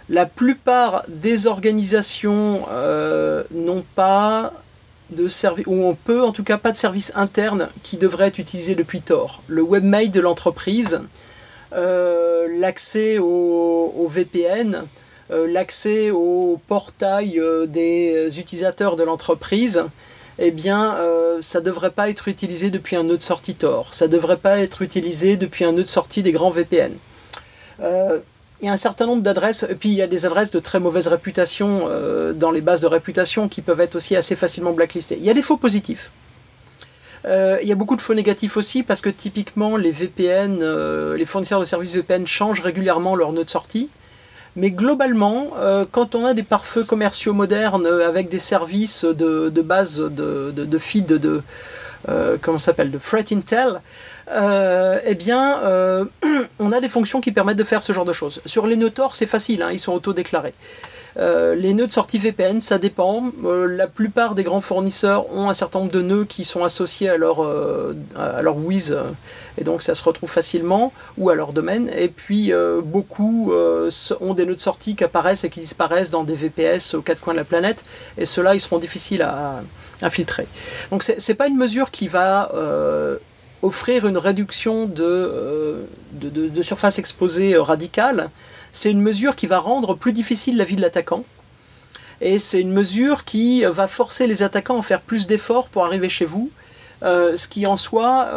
[0.08, 4.54] La plupart des organisations euh, n'ont pas
[5.12, 8.40] de service, ou on peut en tout cas pas de service interne qui devrait être
[8.40, 9.42] utilisé depuis Tor.
[9.48, 11.02] Le webmail de l'entreprise,
[11.74, 14.84] euh, l'accès au, VPN,
[15.32, 19.84] euh, l'accès au portail euh, des utilisateurs de l'entreprise,
[20.38, 20.98] eh bien,
[21.40, 23.94] ça ne devrait pas être utilisé depuis un nœud de sortie Tor.
[23.94, 26.98] Ça ne devrait pas être utilisé depuis un nœud de sortie des grands VPN
[28.62, 30.60] il y a un certain nombre d'adresses, et puis il y a des adresses de
[30.60, 34.72] très mauvaise réputation euh, dans les bases de réputation qui peuvent être aussi assez facilement
[34.72, 35.18] blacklistées.
[35.20, 36.12] Il y a des faux positifs.
[37.26, 41.18] Euh, il y a beaucoup de faux négatifs aussi parce que typiquement les VPN, euh,
[41.18, 43.90] les fournisseurs de services VPN changent régulièrement leur nœud de sortie.
[44.56, 45.52] Mais globalement,
[45.92, 50.78] quand on a des pare-feux commerciaux modernes avec des services de, base de, de, de
[50.78, 51.42] feed de,
[52.42, 53.82] comment s'appelle, de threat intel,
[54.32, 56.06] euh, eh bien, euh,
[56.60, 58.42] on a des fonctions qui permettent de faire ce genre de choses.
[58.46, 60.54] Sur les nœuds Tor, c'est facile, hein, ils sont auto-déclarés.
[61.18, 63.32] Euh, les nœuds de sortie VPN, ça dépend.
[63.42, 67.16] la plupart des grands fournisseurs ont un certain nombre de nœuds qui sont associés à
[67.16, 67.40] leur,
[68.18, 68.98] à leur Wiz,
[69.58, 71.90] et donc ça se retrouve facilement, ou à leur domaine.
[71.98, 72.52] Et puis
[72.84, 77.02] beaucoup ont des nœuds de sortie qui apparaissent et qui disparaissent dans des VPS aux
[77.02, 77.84] quatre coins de la planète,
[78.18, 79.62] et ceux-là, ils seront difficiles à,
[80.02, 80.48] à filtrer.
[80.92, 82.52] Donc c'est pas une mesure qui va
[83.62, 88.30] offrir une réduction de, de, surface exposée radicale,
[88.72, 91.24] c'est une mesure qui va rendre plus difficile la vie de l'attaquant.
[92.22, 96.10] Et c'est une mesure qui va forcer les attaquants à faire plus d'efforts pour arriver
[96.10, 96.50] chez vous,
[97.02, 98.30] ce qui en soi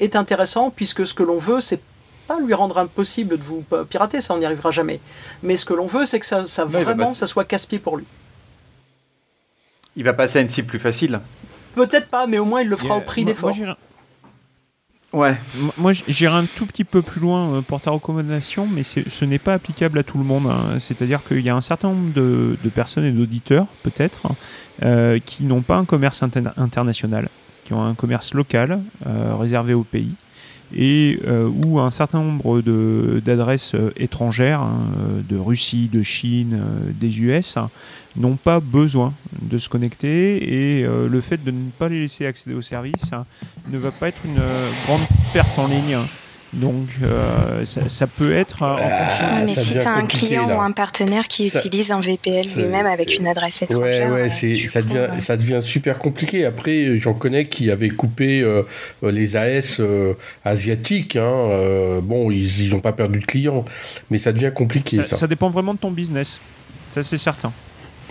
[0.00, 1.80] est intéressant puisque ce que l'on veut, c'est
[2.26, 5.00] pas lui rendre impossible de vous pirater, ça on n'y arrivera jamais.
[5.42, 8.06] Mais ce que l'on veut, c'est que ça, ça vraiment, ça soit casse-pied pour lui.
[9.96, 11.20] Il va passer à une cible plus facile.
[11.74, 13.54] Peut-être pas, mais au moins il le fera au prix d'effort.
[15.14, 15.36] Ouais.
[15.78, 19.38] Moi, j'irai un tout petit peu plus loin euh, pour ta recommandation, mais ce n'est
[19.38, 20.48] pas applicable à tout le monde.
[20.48, 20.80] Hein.
[20.80, 24.22] C'est-à-dire qu'il y a un certain nombre de, personnes et d'auditeurs, peut-être,
[24.82, 26.24] euh, qui n'ont pas un commerce
[26.56, 27.28] international,
[27.64, 30.16] qui ont un commerce local euh, réservé au pays
[30.74, 32.60] et euh, où un certain nombre
[33.20, 36.60] d'adresses euh, étrangères, hein, euh, de Russie, de Chine,
[37.00, 37.56] des US,
[38.16, 42.54] n'ont pas besoin de se connecter et le fait de ne pas les laisser accéder
[42.54, 43.10] au service
[43.70, 44.40] ne va pas être une
[44.86, 45.00] grande
[45.32, 45.98] perte en ligne.
[46.54, 49.26] Donc euh, ça, peut être en ah, fonction.
[49.44, 53.18] mais si tu as un client ou un partenaire qui utilise un VPN lui-même avec
[53.18, 54.10] une adresse étrangère.
[54.10, 56.44] Ouais, ouais, ça, devient, ça devient super compliqué.
[56.44, 58.62] Après, j'en connais qui avaient coupé euh,
[59.02, 61.16] les AS euh, asiatiques.
[61.16, 63.64] Hein, bon, ils n'ont pas perdu de clients,
[64.10, 65.02] mais ça devient compliqué.
[65.02, 66.40] Ça, ça dépend vraiment de ton business.
[66.90, 67.52] Ça, c'est certain.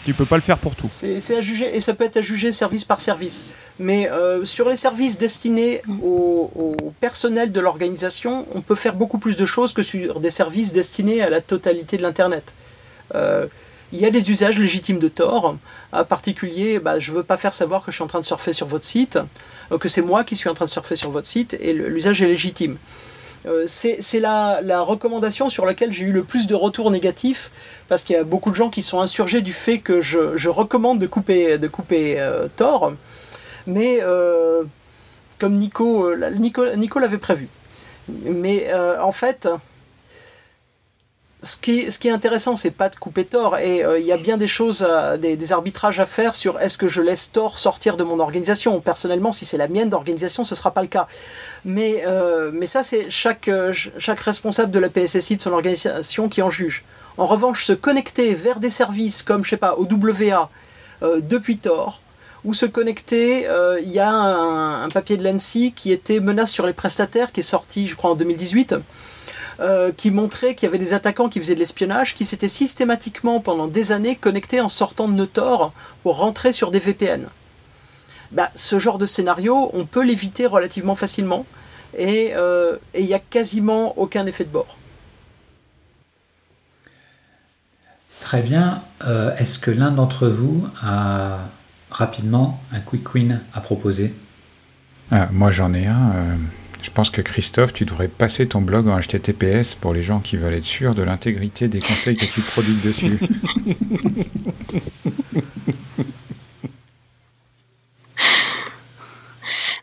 [0.06, 0.90] Tu peux pas le faire pour tout.
[0.92, 3.46] C'est à juger, et ça peut être à juger service par service.
[3.80, 6.50] Mais euh, sur les services destinés au,
[7.00, 11.22] personnel de l'organisation, on peut faire beaucoup plus de choses que sur des services destinés
[11.22, 12.54] à la totalité de l'Internet.
[13.16, 13.48] Euh,
[13.94, 15.56] il y a des usages légitimes de Tor.
[15.92, 18.26] En particulier, bah, je ne veux pas faire savoir que je suis en train de
[18.26, 19.20] surfer sur votre site,
[19.72, 22.22] euh, que c'est moi qui suis en train de surfer sur votre site, et l'usage
[22.22, 22.78] est légitime.
[23.66, 27.52] C'est la, recommandation sur laquelle j'ai eu le plus de retours négatifs
[27.88, 31.00] parce qu'il y a beaucoup de gens qui sont insurgés du fait que je, recommande
[31.00, 32.94] de couper, de couper euh, Thor.
[33.68, 34.64] Mais euh,
[35.40, 37.48] comme Nico, Nico, Nico l'avait prévu.
[38.08, 38.72] Mais
[39.02, 39.48] en fait,
[41.44, 44.38] ce qui, est intéressant, c'est pas de couper Thor, et euh, il y a bien
[44.38, 44.88] des choses,
[45.20, 48.80] des, arbitrages à faire sur est-ce que je laisse Thor sortir de mon organisation.
[48.80, 51.06] Personnellement, si c'est la mienne d'organisation, ce sera pas le cas.
[51.66, 56.42] Mais, euh, ça, c'est chaque, euh, chaque responsable de la PSSI de son organisation qui
[56.42, 56.86] en juge.
[57.18, 60.50] En revanche, se connecter vers des services comme, je sais pas, au WA
[61.02, 62.02] depuis Tor,
[62.46, 63.46] ou se connecter,
[63.82, 67.44] il y a un, papier de l'ANSI qui était menace sur les prestataires, qui est
[67.44, 68.76] sorti, je crois, en 2018
[69.60, 73.40] euh, qui montrait qu'il y avait des attaquants qui faisaient de l'espionnage, qui s'étaient systématiquement
[73.40, 77.30] pendant des années connectés en sortant de Notor pour rentrer sur des VPN.
[78.32, 81.46] Bah, ce genre de scénario, on peut l'éviter relativement facilement
[81.96, 84.76] et euh, il n'y a quasiment aucun effet de bord.
[88.34, 88.82] Très bien.
[89.06, 91.38] Euh, est-ce que l'un d'entre vous a
[91.92, 94.12] rapidement un quick win à proposer?
[95.12, 96.40] Ah, Moi j'en ai un.
[96.82, 100.38] Je pense que Christophe, tu devrais passer ton blog en HTTPS pour les gens qui
[100.38, 103.20] veulent être sûrs de l'intégrité des conseils que tu prodigues dessus.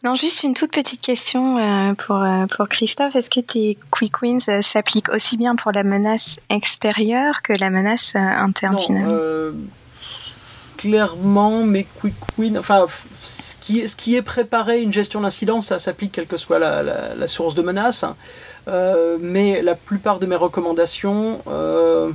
[0.03, 3.15] Non, juste une toute petite question euh, pour, euh, pour Christophe.
[3.17, 7.69] Est-ce que tes quick wins euh, s'appliquent aussi bien pour la menace extérieure que la
[7.71, 9.19] menace interne finalement?
[10.81, 15.79] clairement mes quick wins, enfin ce qui, ce qui est préparé, une gestion d'incident, ça
[15.79, 18.07] s'applique quelle que soit la, source de menace.
[18.67, 22.11] Euh, mais la plupart de mes recommandations, euh,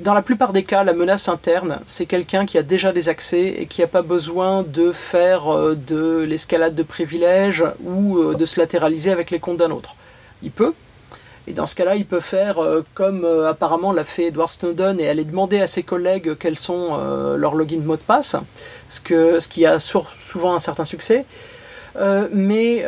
[0.00, 3.54] dans la plupart des cas, la menace interne, c'est quelqu'un qui a déjà des accès
[3.58, 8.58] et qui n'a pas besoin de faire euh, de l'escalade de privilèges ou de se
[8.58, 9.96] latéraliser avec les comptes d'un autre.
[10.42, 10.74] Il peut,
[11.48, 15.00] et dans ce cas-là, il peut faire euh, comme euh, apparemment l'a fait Edward Snowden
[15.00, 18.36] et aller demander à ses collègues quels sont euh, leurs logins mot de passe,
[18.88, 21.24] ce qui a souvent un certain succès.
[22.30, 22.84] mais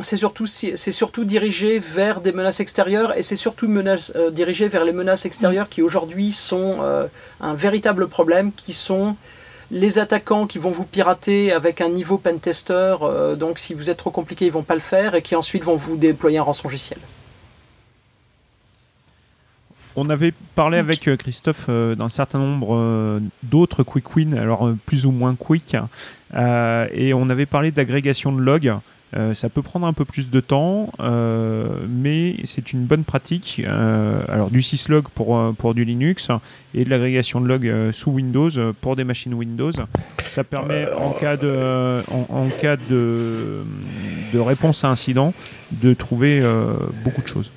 [0.00, 4.84] c'est surtout, c'est surtout dirigé vers des menaces extérieures et c'est surtout menace, dirigé vers
[4.84, 6.78] les menaces extérieures qui aujourd'hui sont
[7.40, 9.16] un véritable problème, qui sont
[9.70, 12.96] les attaquants qui vont vous pirater avec un niveau pentester,
[13.38, 15.76] donc si vous êtes trop compliqué, ils vont pas le faire, et qui ensuite vont
[15.76, 16.98] vous déployer un rançongiciel.
[20.00, 24.70] On avait parlé avec euh, Christophe euh, d'un certain nombre euh, d'autres quick wins, alors
[24.86, 25.76] plus ou moins quick,
[26.34, 28.72] et on avait parlé d'agrégation de logs.
[29.32, 30.90] Ça peut prendre un peu plus de temps,
[31.88, 33.62] mais c'est une bonne pratique.
[34.28, 36.28] alors du syslog pour, pour du Linux
[36.74, 38.50] et de l'agrégation de logs sous Windows
[38.80, 39.72] pour des machines Windows.
[40.24, 43.62] Ça permet en cas de, en, cas de,
[44.32, 45.32] de réponse à incident
[45.72, 46.42] de trouver
[47.04, 47.50] beaucoup de choses.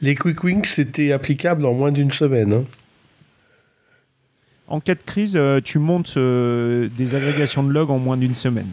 [0.00, 2.52] Les quick wins, c'était applicable en moins d'une semaine.
[2.52, 2.64] Hein.
[4.68, 8.34] En cas de crise, euh, tu montes euh, des agrégations de logs en moins d'une
[8.34, 8.68] semaine.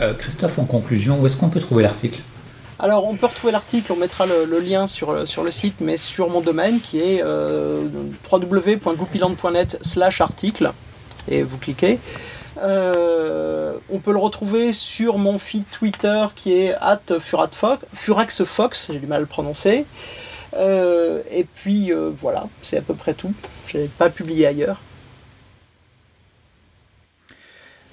[0.00, 2.20] Euh, Christophe, en conclusion, où est-ce qu'on peut trouver l'article?
[2.78, 5.96] Alors, on peut retrouver l'article, on mettra le, le lien sur, sur le site, mais
[5.96, 7.88] sur mon domaine qui est euh,
[8.30, 10.72] www.goupiland.net slash article.
[11.26, 11.98] Et vous cliquez.
[12.62, 19.06] Euh, on peut le retrouver sur mon feed Twitter qui est at furaxfox, j'ai du
[19.06, 19.86] mal à le prononcer.
[20.54, 23.32] Euh, et puis euh, voilà, c'est à peu près tout.
[23.66, 24.80] Je n'ai pas publié ailleurs.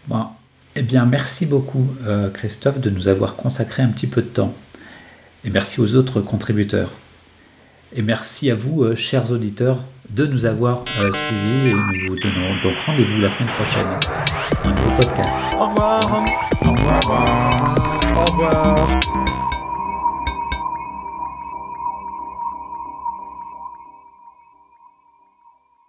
[0.07, 0.28] Bon.
[0.78, 4.53] Eh bien, merci beaucoup, euh, Christophe, de nous avoir consacré un petit peu de temps.
[5.45, 6.91] Et merci aux autres contributeurs.
[7.95, 11.69] Et merci à vous, euh, chers auditeurs, de nous avoir euh, suivis.
[11.69, 13.88] Et nous vous donnons donc rendez-vous la semaine prochaine
[14.51, 15.43] pour un nouveau podcast.
[15.53, 16.26] Au revoir.
[16.65, 17.76] Au revoir.
[18.17, 19.24] Au revoir.